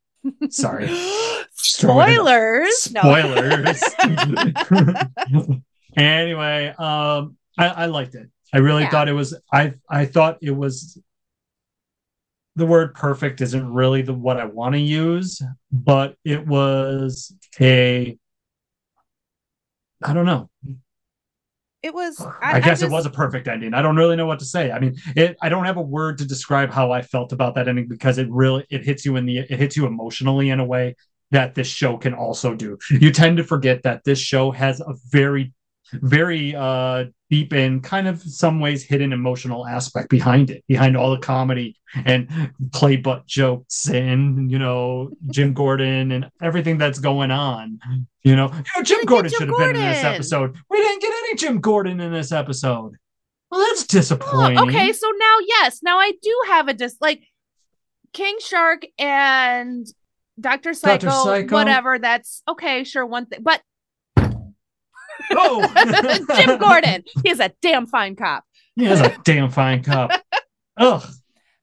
[0.48, 0.88] sorry,
[1.52, 2.74] spoilers.
[2.74, 3.82] Spoilers.
[5.96, 8.30] anyway, um, I, I, liked it.
[8.52, 8.90] I really yeah.
[8.90, 9.38] thought it was.
[9.52, 10.98] I I thought it was.
[12.56, 15.42] The word perfect isn't really the what I want to use,
[15.72, 18.16] but it was a.
[20.02, 20.50] I don't know
[21.84, 23.74] it was I, I guess I just, it was a perfect ending.
[23.74, 24.72] I don't really know what to say.
[24.72, 27.68] I mean, it I don't have a word to describe how I felt about that
[27.68, 30.64] ending because it really it hits you in the it hits you emotionally in a
[30.64, 30.96] way
[31.30, 32.78] that this show can also do.
[32.90, 35.52] You tend to forget that this show has a very
[35.92, 41.10] very uh deep and kind of some ways hidden emotional aspect behind it behind all
[41.10, 42.28] the comedy and
[42.72, 47.78] clay butt jokes and you know jim gordon and everything that's going on
[48.22, 51.12] you know, you know jim gordon should have been in this episode we didn't get
[51.12, 52.96] any jim gordon in this episode
[53.50, 57.22] well that's disappointing oh, okay so now yes now i do have a dis like
[58.12, 59.86] king shark and
[60.40, 60.74] Dr.
[60.74, 61.24] Psycho, Dr.
[61.24, 61.98] Psycho, whatever.
[61.98, 63.40] That's okay, sure, one thing.
[63.42, 63.60] But
[65.32, 67.04] Oh, Jim Gordon.
[67.22, 68.44] He's a damn fine cop.
[68.76, 70.10] He is a damn fine cop.
[70.76, 71.04] Ugh.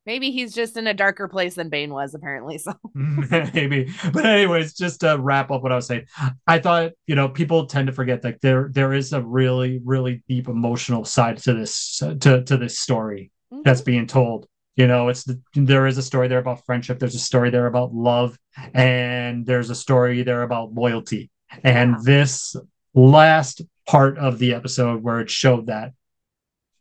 [0.05, 2.57] Maybe he's just in a darker place than Bane was, apparently.
[2.57, 3.93] So maybe.
[4.11, 6.05] But anyways, just to wrap up what I was saying,
[6.47, 10.23] I thought, you know, people tend to forget that there there is a really, really
[10.27, 13.61] deep emotional side to this to, to this story mm-hmm.
[13.63, 14.47] that's being told.
[14.75, 17.67] You know, it's the, there is a story there about friendship, there's a story there
[17.67, 18.37] about love,
[18.73, 21.29] and there's a story there about loyalty.
[21.63, 21.97] And yeah.
[22.03, 22.55] this
[22.93, 25.93] last part of the episode where it showed that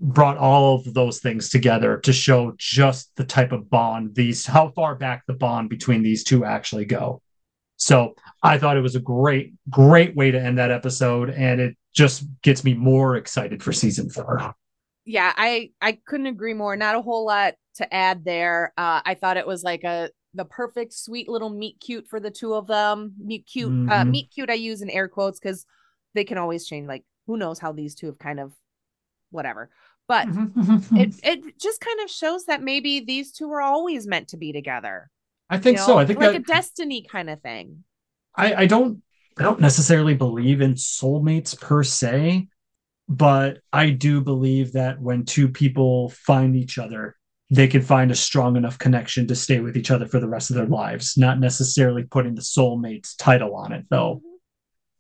[0.01, 4.71] brought all of those things together to show just the type of bond these how
[4.71, 7.21] far back the bond between these two actually go.
[7.77, 11.77] So i thought it was a great great way to end that episode and it
[11.95, 14.55] just gets me more excited for season four.
[15.05, 16.77] Yeah i i couldn't agree more.
[16.77, 18.73] Not a whole lot to add there.
[18.79, 22.31] Uh i thought it was like a the perfect sweet little meet cute for the
[22.31, 23.15] two of them.
[23.19, 23.91] Meet cute uh, mm-hmm.
[23.91, 25.67] uh meet cute i use in air quotes because
[26.15, 26.89] they can always change.
[26.89, 28.53] Like who knows how these two have kind of
[29.31, 29.71] whatever.
[30.09, 31.09] But it mm-hmm.
[31.23, 35.11] it just kind of shows that maybe these two were always meant to be together.
[35.49, 35.87] I think you know?
[35.87, 35.99] so.
[35.99, 37.85] I think like that, a destiny kind of thing.
[38.35, 39.03] I I don't
[39.39, 42.49] I don't necessarily believe in soulmates per se,
[43.09, 47.17] but I do believe that when two people find each other,
[47.51, 50.51] they can find a strong enough connection to stay with each other for the rest
[50.51, 51.17] of their lives.
[51.17, 54.23] Not necessarily putting the soulmates title on it, though.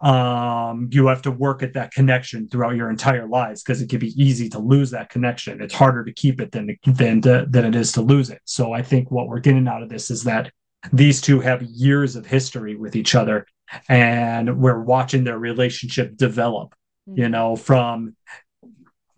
[0.00, 3.98] Um, you have to work at that connection throughout your entire lives because it can
[3.98, 5.60] be easy to lose that connection.
[5.60, 8.40] It's harder to keep it than than to, than it is to lose it.
[8.46, 10.50] So I think what we're getting out of this is that
[10.90, 13.46] these two have years of history with each other,
[13.90, 16.74] and we're watching their relationship develop.
[17.06, 17.20] Mm-hmm.
[17.20, 18.16] You know, from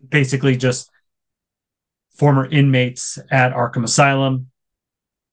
[0.08, 0.90] basically just
[2.16, 4.48] former inmates at Arkham Asylum,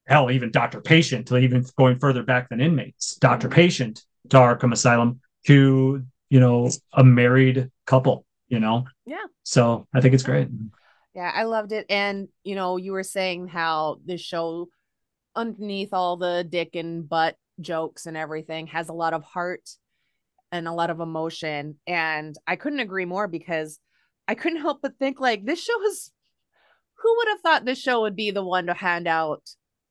[0.06, 3.56] hell, even Doctor Patient, even going further back than inmates, Doctor mm-hmm.
[3.56, 8.84] Patient to Arkham Asylum to you know a married couple you know?
[9.06, 9.24] Yeah.
[9.44, 10.48] So i think it's great.
[11.14, 11.86] Yeah i loved it.
[11.88, 14.68] And you know you were saying how this show
[15.36, 19.68] underneath all the dick and butt jokes and everything has a lot of heart
[20.50, 21.76] and a lot of emotion.
[21.86, 23.78] And i couldn't agree more because
[24.28, 26.10] i couldn't help but think like this show is
[26.94, 29.42] who would have thought this show would be the one to hand out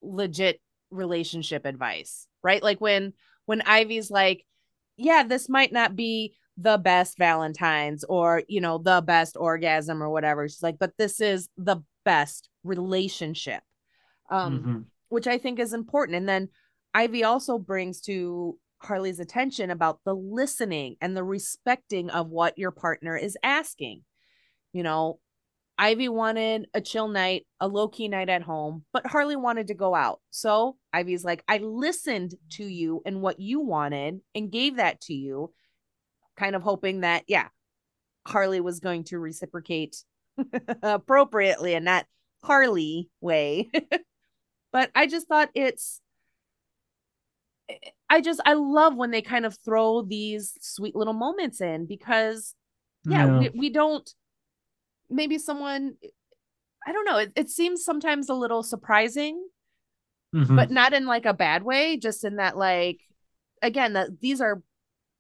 [0.02, 2.64] legit relationship advice right?
[2.64, 3.14] Like when
[3.46, 4.46] when Ivy's like,
[5.00, 10.10] yeah, this might not be the best Valentine's or, you know, the best orgasm or
[10.10, 10.48] whatever.
[10.48, 13.64] She's like, but this is the best relationship.
[14.30, 14.80] Um, mm-hmm.
[15.08, 16.18] which I think is important.
[16.18, 16.50] And then
[16.94, 22.70] Ivy also brings to Harley's attention about the listening and the respecting of what your
[22.70, 24.04] partner is asking.
[24.72, 25.20] You know,
[25.80, 29.74] Ivy wanted a chill night, a low key night at home, but Harley wanted to
[29.74, 30.20] go out.
[30.30, 35.14] So Ivy's like, I listened to you and what you wanted and gave that to
[35.14, 35.54] you,
[36.36, 37.48] kind of hoping that, yeah,
[38.28, 40.04] Harley was going to reciprocate
[40.84, 42.06] appropriately and not
[42.44, 43.72] Harley way.
[44.74, 46.02] but I just thought it's
[48.10, 52.54] I just I love when they kind of throw these sweet little moments in because
[53.06, 53.40] yeah, yeah.
[53.40, 54.14] We, we don't
[55.10, 55.96] maybe someone
[56.88, 59.46] I don't know, it, it seems sometimes a little surprising,
[60.34, 60.56] mm-hmm.
[60.56, 63.00] but not in like a bad way, just in that like
[63.62, 64.62] again, that these are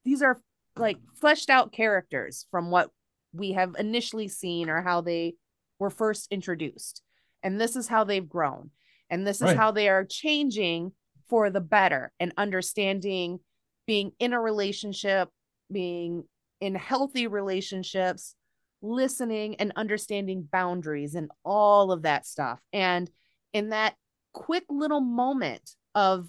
[0.05, 0.41] these are
[0.77, 2.89] like fleshed out characters from what
[3.33, 5.35] we have initially seen or how they
[5.77, 7.01] were first introduced.
[7.43, 8.71] And this is how they've grown.
[9.09, 9.57] And this is right.
[9.57, 10.91] how they are changing
[11.29, 13.39] for the better and understanding
[13.85, 15.29] being in a relationship,
[15.71, 16.23] being
[16.61, 18.35] in healthy relationships,
[18.81, 22.59] listening and understanding boundaries and all of that stuff.
[22.71, 23.09] And
[23.53, 23.95] in that
[24.33, 26.27] quick little moment of,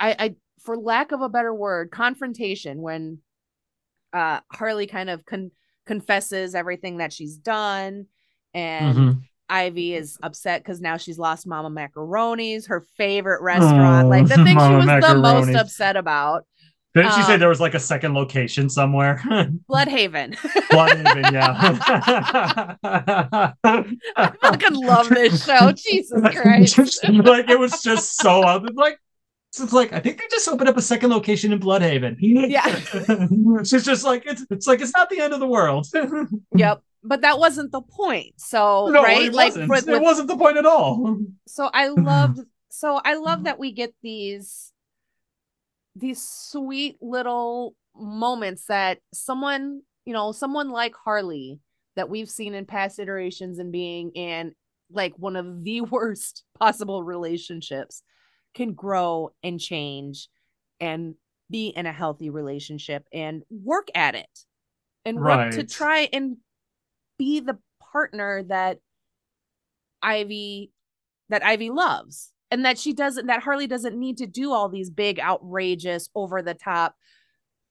[0.00, 3.18] I, I for lack of a better word, confrontation when
[4.12, 5.50] uh, Harley kind of con-
[5.86, 8.06] confesses everything that she's done
[8.54, 9.18] and mm-hmm.
[9.48, 14.34] Ivy is upset because now she's lost Mama Macaroni's, her favorite restaurant, oh, like the
[14.44, 15.46] thing Mama she was Macaroni's.
[15.46, 16.46] the most upset about.
[16.94, 19.20] Didn't um, she say um, there was like a second location somewhere?
[19.70, 20.36] Blüdhaven.
[20.36, 22.74] Blüdhaven, yeah.
[24.16, 25.72] I fucking love this show.
[25.72, 26.78] Jesus Christ.
[27.08, 28.64] like it was just so up.
[28.74, 28.98] like
[29.50, 32.16] it's like I think they just opened up a second location in Blüdhaven.
[32.20, 33.62] Yeah.
[33.64, 35.86] She's just like it's it's like it's not the end of the world.
[36.54, 38.34] yep but that wasn't the point.
[38.36, 41.18] So no, right, it like with, it wasn't the point at all.
[41.46, 42.40] So I loved.
[42.68, 44.71] So I love that we get these
[45.94, 51.60] these sweet little moments that someone you know someone like Harley
[51.96, 54.54] that we've seen in past iterations and being in
[54.90, 58.02] like one of the worst possible relationships
[58.54, 60.28] can grow and change
[60.80, 61.14] and
[61.50, 64.40] be in a healthy relationship and work at it
[65.04, 65.52] and work right.
[65.52, 66.36] to try and
[67.18, 67.58] be the
[67.92, 68.78] partner that
[70.02, 70.72] Ivy
[71.28, 74.90] that Ivy loves and that she doesn't that Harley doesn't need to do all these
[74.90, 76.94] big outrageous over the top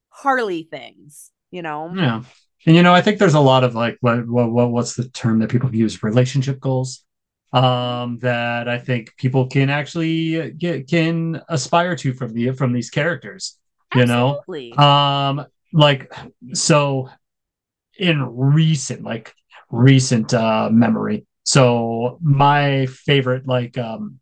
[0.10, 1.94] Harley things, you know.
[1.96, 2.24] Yeah.
[2.66, 5.40] And you know, I think there's a lot of like what what what's the term
[5.40, 7.06] that people use relationship goals
[7.54, 12.90] um that I think people can actually get can aspire to from the from these
[12.90, 13.58] characters,
[13.94, 14.74] you Absolutely.
[14.76, 14.84] know.
[14.84, 16.12] Um like
[16.54, 17.10] so
[18.00, 19.34] in recent like
[19.70, 24.20] recent uh memory so my favorite like um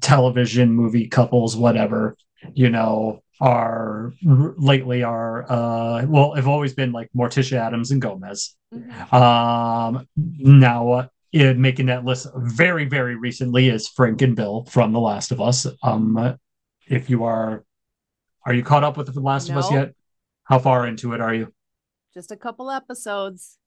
[0.00, 2.16] television movie couples whatever
[2.54, 8.56] you know are lately are uh well have always been like morticia addams and gomez
[8.74, 9.14] mm-hmm.
[9.14, 14.92] um now uh, in making that list very very recently is frank and bill from
[14.92, 16.36] the last of us um
[16.88, 17.64] if you are
[18.44, 19.54] are you caught up with the last no.
[19.54, 19.94] of us yet
[20.44, 21.52] how far into it are you
[22.18, 23.58] just a couple episodes.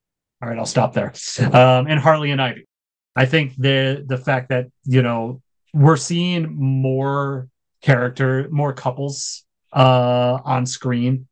[0.41, 1.13] All right, I'll stop there.
[1.39, 2.67] Um, and Harley and Ivy.
[3.15, 5.41] I think the the fact that you know
[5.74, 7.47] we're seeing more
[7.82, 9.43] character, more couples
[9.74, 11.28] uh, on screen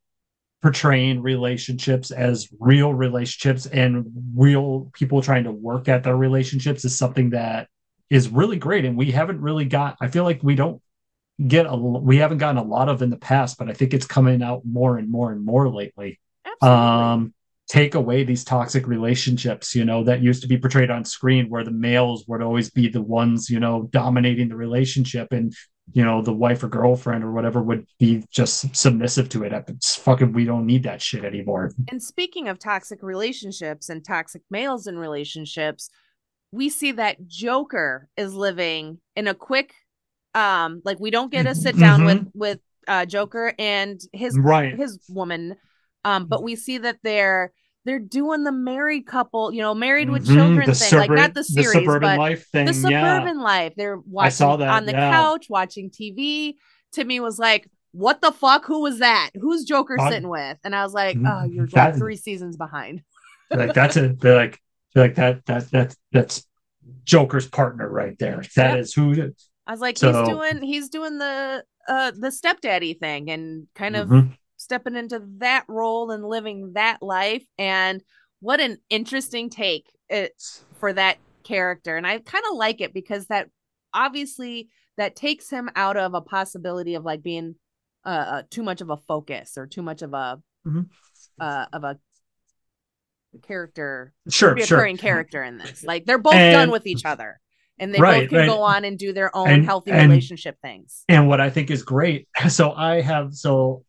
[0.62, 6.98] portraying relationships as real relationships and real people trying to work at their relationships is
[6.98, 7.70] something that
[8.10, 8.84] is really great.
[8.84, 10.82] And we haven't really got i feel like we don't
[11.46, 14.06] get a we haven't gotten a lot of in the past but i think it's
[14.06, 16.20] coming out more and more and more lately.
[16.62, 17.34] Um,
[17.70, 21.64] take away these toxic relationships, you know, that used to be portrayed on screen where
[21.64, 25.54] the males would always be the ones, you know, dominating the relationship and,
[25.94, 29.54] you know, the wife or girlfriend or whatever would be just submissive to it.
[29.68, 31.72] It's fucking, we don't need that shit anymore.
[31.92, 35.92] And speaking of toxic relationships and toxic males in relationships,
[36.52, 39.76] we see that Joker is living in a quick,
[40.34, 42.06] um, like we don't get a sit down mm-hmm.
[42.08, 44.76] with, with, uh, Joker and his right.
[44.76, 45.56] his woman
[46.06, 47.54] um, but we see that they're
[47.86, 50.36] they're doing the married couple, you know, married with mm-hmm.
[50.36, 53.44] children the thing, like not the series, the suburban but life thing, the suburban yeah.
[53.44, 53.74] life.
[53.76, 55.12] They're watching that, on the yeah.
[55.12, 56.56] couch, watching TV.
[56.92, 58.66] Timmy was like, "What the fuck?
[58.66, 59.32] Who was that?
[59.40, 61.26] Who's Joker uh, sitting with?" And I was like, mm-hmm.
[61.26, 63.02] "Oh, you're that, three seasons behind."
[63.52, 64.60] like that's a they're like
[64.94, 66.46] they're like that that that that's
[67.06, 68.44] Joker's partner right there.
[68.56, 68.80] That yep.
[68.80, 69.34] is who.
[69.66, 73.96] I was like, so, he's doing he's doing the uh the stepdaddy thing and kind
[73.96, 74.36] of Mhm.
[74.70, 78.04] Stepping into that role and living that life and
[78.40, 80.40] what an interesting take it
[80.80, 83.50] for that character and i kind of like it because that
[83.96, 87.56] obviously that takes him out of a possibility of like being
[88.06, 90.88] uh, uh too much of a focus or too much of a Mhm.
[91.40, 91.98] uh of a
[93.42, 94.96] character Sure, sure.
[94.98, 97.40] character in this like they're both And- done with each other
[97.80, 98.48] and they Right, both can right.
[98.48, 101.72] go on and do their own And- healthy and- relationship things And what I think
[101.72, 103.84] is great, so I have so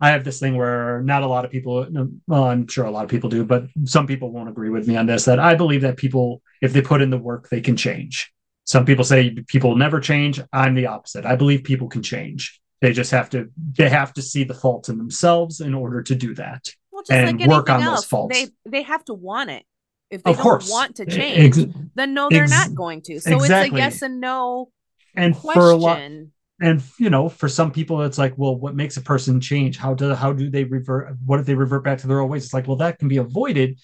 [0.00, 1.86] I have this thing where not a lot of people,
[2.26, 4.96] well, I'm sure a lot of people do, but some people won't agree with me
[4.96, 5.24] on this.
[5.24, 8.32] That I believe that people, if they put in the work, they can change.
[8.64, 10.40] Some people say people never change.
[10.52, 11.24] I'm the opposite.
[11.24, 12.60] I believe people can change.
[12.82, 16.14] They just have to they have to see the faults in themselves in order to
[16.14, 16.68] do that.
[16.90, 18.36] Well, and like work on those faults.
[18.36, 19.64] they they have to want it.
[20.10, 21.56] If they Of don't course, want to Ex- change,
[21.94, 23.18] then no, they're ex- not going to.
[23.20, 23.66] So exactly.
[23.66, 24.70] it's a yes and no
[25.14, 26.32] and for a lot question.
[26.60, 29.76] And you know for some people it's like well what makes a person change?
[29.76, 32.44] How do how do they revert what if they revert back to their old ways?
[32.44, 33.78] It's like well that can be avoided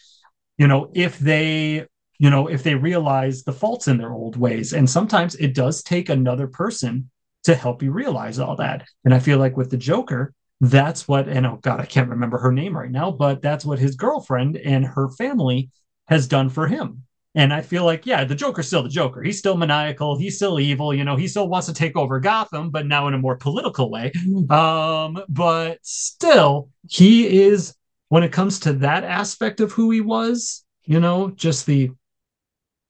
[0.58, 1.86] you know if they
[2.18, 4.72] you know if they realize the faults in their old ways.
[4.72, 7.10] And sometimes it does take another person
[7.44, 8.86] to help you realize all that.
[9.04, 12.38] And i feel like with the joker that's what and oh god i can't remember
[12.38, 15.70] her name right now but that's what his girlfriend and her family
[16.06, 17.02] has done for him
[17.34, 19.22] and I feel like, yeah, the Joker's still the Joker.
[19.22, 20.18] He's still maniacal.
[20.18, 20.92] He's still evil.
[20.92, 23.90] You know, he still wants to take over Gotham, but now in a more political
[23.90, 24.12] way.
[24.50, 27.74] Um, but still, he is,
[28.08, 31.90] when it comes to that aspect of who he was, you know, just the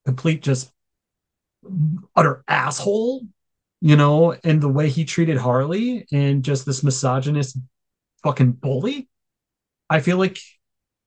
[0.05, 0.73] complete, just
[2.17, 3.23] utter asshole,
[3.81, 7.57] you know, and the way he treated Harley and just this misogynist
[8.25, 9.09] fucking bully.
[9.89, 10.39] I feel like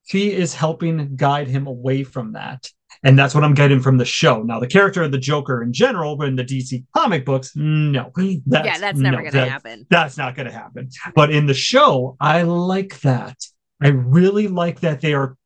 [0.06, 2.70] he is helping guide him away from that.
[3.02, 4.42] And that's what I'm getting from the show.
[4.42, 8.10] Now, the character of the Joker in general, but in the DC comic books, no.
[8.14, 9.86] That's, yeah, that's never no, going that- to happen.
[9.90, 10.88] That's not going to happen.
[11.14, 13.36] But in the show, I like that.
[13.82, 15.36] I really like that they are.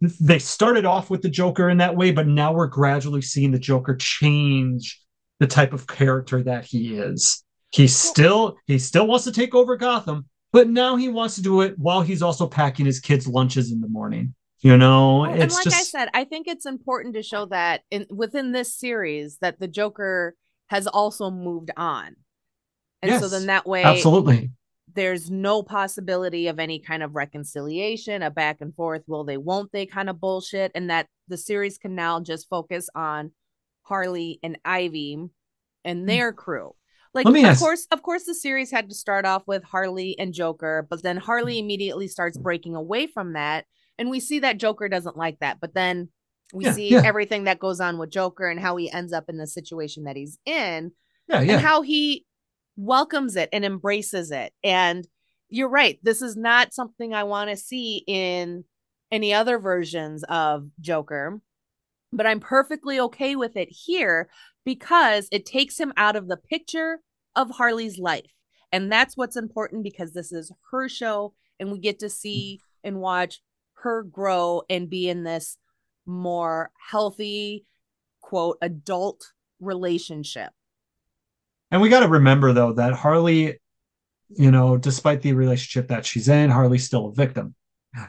[0.00, 3.58] They started off with the Joker in that way, but now we're gradually seeing the
[3.58, 5.00] Joker change
[5.40, 7.44] the type of character that he is.
[7.70, 11.60] He still he still wants to take over Gotham, but now he wants to do
[11.60, 14.34] it while he's also packing his kids' lunches in the morning.
[14.60, 17.82] You know, Well, and like just I said, I think it's important to show that
[17.90, 20.34] in within this series that the Joker
[20.66, 22.16] has also moved on.
[23.00, 24.50] And so then that way absolutely.
[24.92, 29.70] there's no possibility of any kind of reconciliation, a back and forth, will they, won't
[29.70, 33.30] they kind of bullshit, and that the series can now just focus on
[33.82, 35.28] Harley and Ivy
[35.84, 36.74] and their crew.
[37.14, 37.36] Like, Hmm.
[37.36, 40.86] Of ask- course, of course, the series had to start off with Harley and Joker,
[40.90, 43.64] but then Harley immediately starts breaking away from that,
[43.98, 45.58] and we see that Joker doesn't like that.
[45.60, 46.08] But then
[46.52, 47.02] we Yeah, see yeah.
[47.04, 50.16] everything that goes on with Joker and how he ends up in the situation that
[50.16, 50.92] he's in
[51.28, 52.24] Yeah, and how he
[52.76, 54.52] welcomes it and embraces it.
[54.64, 55.06] And
[55.50, 55.98] you're right.
[56.02, 58.64] This is not something I want to see in
[59.10, 61.40] any other versions of Joker,
[62.12, 64.28] but I'm perfectly okay with it here
[64.64, 67.00] because it takes him out of the picture
[67.34, 68.30] of Harley's life.
[68.70, 72.88] And that's what's important because this is her show and we get to see mm.
[72.88, 73.40] and watch
[73.82, 75.56] her grow and be in this
[76.06, 77.64] more healthy,
[78.20, 80.50] quote, adult relationship.
[81.70, 83.60] And we got to remember though that Harley,
[84.30, 87.54] you know, despite the relationship that she's in, Harley's still a victim.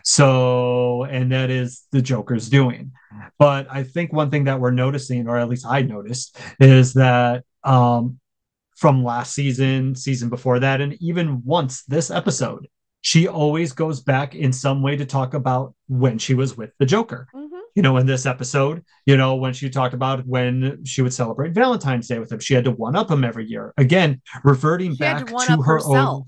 [0.04, 2.92] So, and that is the Joker's doing.
[3.38, 7.44] But I think one thing that we're noticing, or at least I noticed, is that
[7.64, 8.20] um
[8.76, 12.68] from last season, season before that, and even once this episode,
[13.02, 16.86] she always goes back in some way to talk about when she was with the
[16.86, 17.56] Joker Mm-hmm.
[17.76, 21.54] you know, in this episode, you know, when she talked about when she would celebrate
[21.54, 23.74] Valentine's Day with him, she had to one up him every year.
[23.78, 25.96] Again, reverting She back to to her herself.
[25.96, 26.24] own.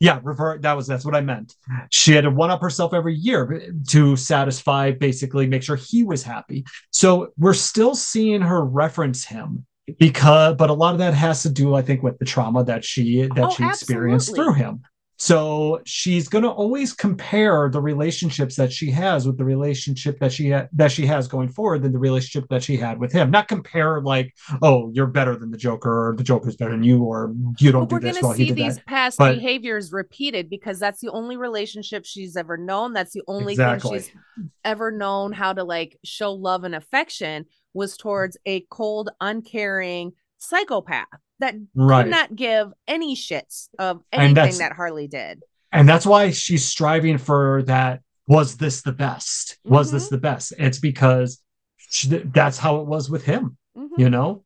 [0.00, 0.62] Yeah, revert.
[0.62, 1.54] That was that's what I meant.
[1.90, 6.22] She had to one up herself every year to satisfy, basically, make sure he was
[6.22, 6.64] happy.
[6.90, 9.64] So we're still seeing her reference him
[9.98, 12.84] because, but a lot of that has to do, I think, with the trauma that
[12.84, 14.54] she that Oh, she experienced absolutely.
[14.54, 14.82] through him.
[15.18, 20.30] So she's going to always compare the relationships that she has with the relationship that
[20.32, 23.30] she ha- that she has going forward than the relationship that she had with him.
[23.30, 27.02] Not compare like, oh, you're better than the Joker, or the Joker's better than you,
[27.02, 28.86] or you don't But we're do this going to see these that.
[28.86, 32.92] past But- behaviors repeated because that's the only relationship she's ever known.
[32.92, 34.00] That's the only Exactly.
[34.00, 39.08] thing she's ever known how to like show love and affection was towards a cold,
[39.20, 41.06] uncaring psychopath
[41.40, 42.04] that Right.
[42.04, 45.42] could not give any shits of anything that Harley did.
[45.72, 49.96] and that's why she's striving for that was this the best was Mm-hmm.
[49.96, 51.42] this the best it's because
[51.76, 53.88] she, that's how it was with him Mhm.
[53.98, 54.44] you know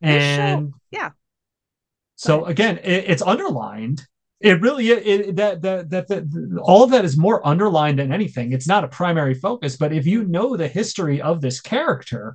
[0.00, 1.10] and yeah.
[2.16, 4.02] So again, it, it's underlined.
[4.40, 8.52] It really it, that, that that that all of that is more underlined than anything.
[8.52, 12.34] It's not a primary focus, but if you know the history of this character,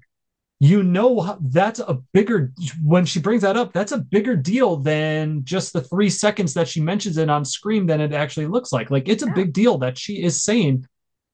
[0.60, 2.52] you know that's a bigger
[2.84, 6.68] when she brings that up that's a bigger deal than just the three seconds that
[6.68, 9.78] she mentions it on screen than it actually looks like like it's a big deal
[9.78, 10.86] that she is saying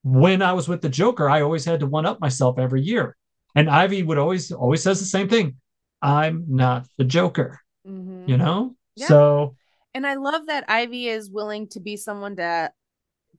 [0.03, 3.15] when i was with the joker i always had to one up myself every year
[3.55, 5.55] and ivy would always always says the same thing
[6.01, 8.27] i'm not the joker mm-hmm.
[8.27, 9.07] you know yeah.
[9.07, 9.55] so
[9.93, 12.69] and i love that ivy is willing to be someone to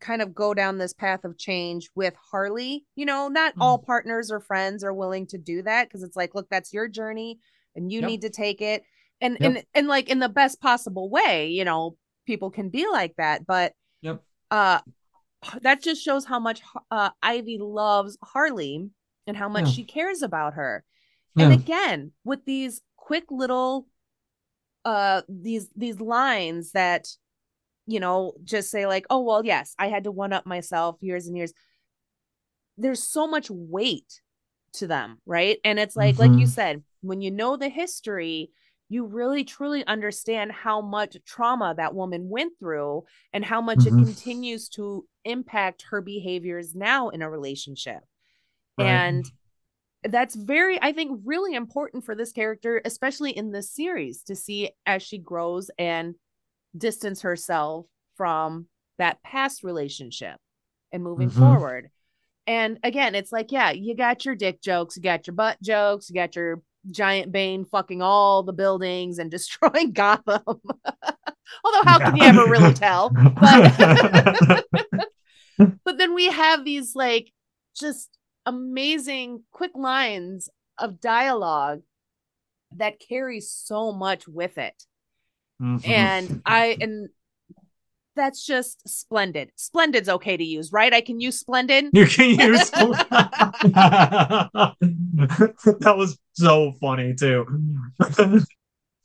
[0.04, 2.84] kind of go down this path of change with Harley.
[2.94, 3.62] You know, not mm-hmm.
[3.62, 6.86] all partners or friends are willing to do that because it's like, look, that's your
[6.86, 7.38] journey
[7.74, 8.08] and you yep.
[8.10, 8.84] need to take it.
[9.20, 9.48] And yep.
[9.56, 13.46] and and like in the best possible way, you know, people can be like that,
[13.46, 13.72] but
[14.02, 14.22] yep.
[14.50, 14.80] uh
[15.62, 18.88] that just shows how much uh Ivy loves Harley
[19.26, 19.72] and how much yeah.
[19.72, 20.84] she cares about her.
[21.34, 21.46] Yeah.
[21.46, 23.86] And again, with these quick little
[24.84, 27.08] uh these these lines that
[27.86, 31.26] you know, just say like, oh, well, yes, I had to one up myself years
[31.26, 31.52] and years.
[32.76, 34.20] There's so much weight
[34.74, 35.58] to them, right?
[35.64, 36.20] And it's like, mm-hmm.
[36.22, 36.46] like you mm-hmm.
[36.46, 38.50] said, when you know the history,
[38.88, 43.98] you really truly understand how much trauma that woman went through and how much mm-hmm.
[43.98, 48.00] it continues to impact her behaviors now in a relationship.
[48.76, 48.86] Right.
[48.86, 49.24] And
[50.04, 54.70] that's very, I think, really important for this character, especially in this series, to see
[54.84, 56.14] as she grows and
[56.76, 57.86] distance herself
[58.16, 58.66] from
[58.98, 60.36] that past relationship
[60.92, 61.40] and moving mm-hmm.
[61.40, 61.90] forward.
[62.46, 66.08] And again, it's like, yeah, you got your dick jokes, you got your butt jokes,
[66.08, 70.42] you got your giant Bane fucking all the buildings and destroying Gotham.
[71.64, 73.10] Although, how can you ever really tell?
[75.56, 77.32] But, but then we have these like
[77.78, 80.48] just amazing quick lines
[80.78, 81.82] of dialogue
[82.76, 84.82] that carry so much with it.
[85.60, 85.90] Mm-hmm.
[85.90, 87.08] And I and
[88.16, 89.50] that's just splendid.
[89.56, 90.92] Splendid's okay to use, right?
[90.92, 91.86] I can use splendid.
[91.92, 92.70] You can use
[94.70, 94.74] that
[95.96, 97.46] was so funny too.
[98.18, 98.40] oh,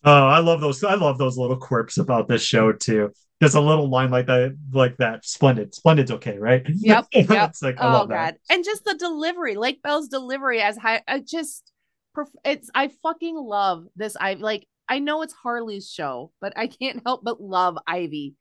[0.03, 0.83] I love those.
[0.83, 3.11] I love those little quirks about this show too.
[3.41, 5.25] Just a little line like that, like that.
[5.25, 5.73] Splendid.
[5.73, 6.61] Splendid's okay, right?
[6.67, 7.07] Yep.
[7.13, 7.55] Yep.
[7.61, 8.09] like, oh god.
[8.09, 8.37] That.
[8.49, 11.01] And just the delivery, Lake Bell's delivery as high.
[11.07, 11.71] I just,
[12.43, 12.69] it's.
[12.75, 14.17] I fucking love this.
[14.19, 14.67] I like.
[14.89, 18.35] I know it's Harley's show, but I can't help but love Ivy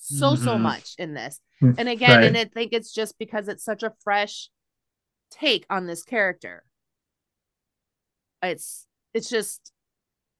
[0.00, 0.44] so mm-hmm.
[0.44, 1.40] so much in this.
[1.60, 1.72] Hmm.
[1.76, 2.24] And again, right.
[2.26, 4.48] and I think it's just because it's such a fresh
[5.30, 6.64] take on this character.
[8.42, 9.72] It's it's just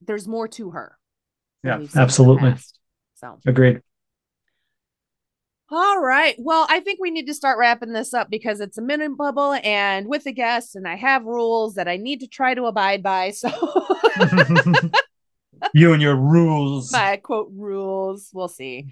[0.00, 0.96] there's more to her.
[1.64, 2.54] Yeah, absolutely.
[3.16, 3.82] So agreed.
[5.70, 6.34] All right.
[6.38, 9.52] Well, I think we need to start wrapping this up because it's a minute bubble
[9.62, 13.02] and with the guests, and I have rules that I need to try to abide
[13.02, 13.32] by.
[13.32, 13.50] So
[15.74, 16.92] you and your rules.
[16.92, 18.30] My quote rules.
[18.32, 18.86] We'll see.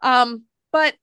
[0.00, 0.94] Um, but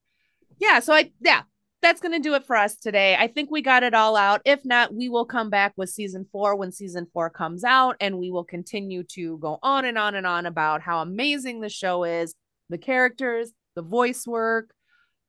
[0.60, 1.44] yeah, so I yeah,
[1.82, 3.16] that's gonna do it for us today.
[3.16, 4.42] I think we got it all out.
[4.46, 8.18] If not, we will come back with season four when season four comes out, and
[8.18, 12.04] we will continue to go on and on and on about how amazing the show
[12.04, 12.36] is,
[12.70, 14.74] the characters, the voice work.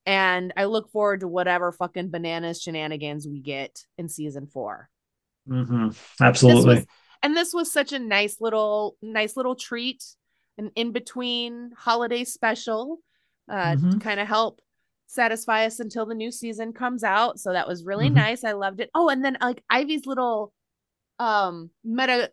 [0.06, 4.90] And I look forward to whatever fucking bananas shenanigans we get in season 4
[5.48, 5.88] mm-hmm.
[6.22, 6.86] Absolutely.
[7.24, 10.04] And this was such a nice little, nice little treat,
[10.58, 12.98] an in between holiday special
[13.50, 13.92] uh, mm-hmm.
[13.92, 14.60] to kind of help
[15.06, 17.40] satisfy us until the new season comes out.
[17.40, 18.16] So that was really mm-hmm.
[18.16, 18.44] nice.
[18.44, 18.90] I loved it.
[18.94, 20.52] Oh, and then like Ivy's little
[21.18, 22.30] um meta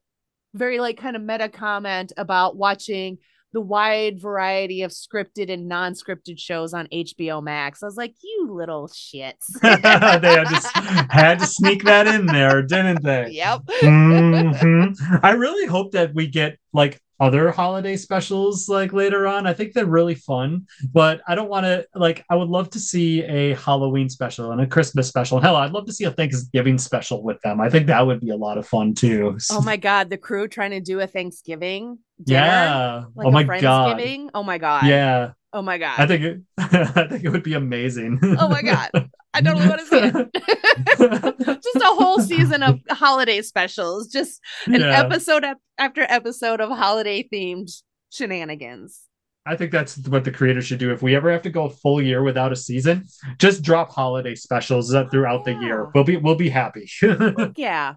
[0.54, 3.18] very like kind of meta comment about watching
[3.54, 7.84] the wide variety of scripted and non-scripted shows on HBO Max.
[7.84, 9.46] I was like, you little shits.
[9.62, 10.76] they just
[11.12, 13.30] had to sneak that in there, didn't they?
[13.42, 13.62] Yep.
[13.82, 15.16] Mm-hmm.
[15.24, 19.46] I really hope that we get like other holiday specials like later on.
[19.46, 22.80] I think they're really fun, but I don't want to like I would love to
[22.80, 25.40] see a Halloween special and a Christmas special.
[25.40, 27.62] Hell, I'd love to see a Thanksgiving special with them.
[27.62, 29.38] I think that would be a lot of fun too.
[29.52, 33.04] Oh my god, the crew trying to do a Thanksgiving dinner, yeah.
[33.16, 34.02] Like oh my god.
[34.34, 34.86] Oh my god.
[34.86, 35.32] Yeah.
[35.54, 36.00] Oh my god.
[36.00, 38.20] I think it, I think it would be amazing.
[38.24, 38.90] Oh my god.
[39.34, 41.62] I totally want to see it.
[41.64, 45.00] just a whole season of holiday specials, just an yeah.
[45.00, 45.46] episode
[45.78, 47.72] after episode of holiday themed
[48.12, 49.02] shenanigans.
[49.46, 50.92] I think that's what the creators should do.
[50.92, 53.08] If we ever have to go a full year without a season,
[53.40, 55.54] just drop holiday specials uh, throughout yeah.
[55.54, 55.86] the year.
[55.86, 56.90] Oh, we'll be we'll be happy.
[57.56, 57.96] yeah.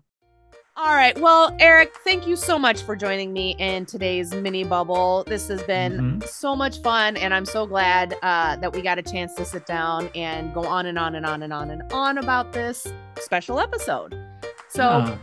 [0.76, 1.16] All right.
[1.20, 5.22] Well, Eric, thank you so much for joining me in today's mini bubble.
[5.24, 6.20] This has been mm-hmm.
[6.26, 9.66] so much fun, and I'm so glad uh, that we got a chance to sit
[9.66, 12.88] down and go on and on and on and on and on about this
[13.20, 14.18] special episode.
[14.66, 15.16] So,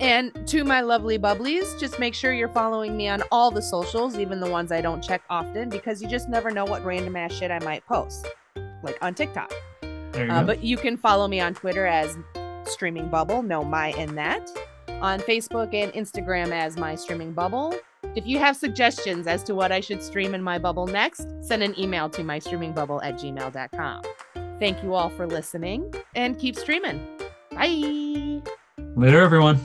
[0.00, 4.18] And to my lovely bubblies, just make sure you're following me on all the socials,
[4.18, 7.32] even the ones I don't check often, because you just never know what random ass
[7.32, 8.28] shit I might post,
[8.82, 9.52] like on TikTok.
[9.82, 12.16] You Uh, but you can follow me on Twitter as
[12.66, 14.46] Streaming Bubble, no my in that.
[15.00, 17.74] On Facebook and Instagram as My Streaming Bubble.
[18.14, 21.62] If you have suggestions as to what I should stream in my bubble next, send
[21.62, 24.02] an email to mystreamingbubble at gmail.com.
[24.58, 27.06] Thank you all for listening and keep streaming.
[27.52, 28.42] Bye.
[28.96, 29.60] Later, everyone.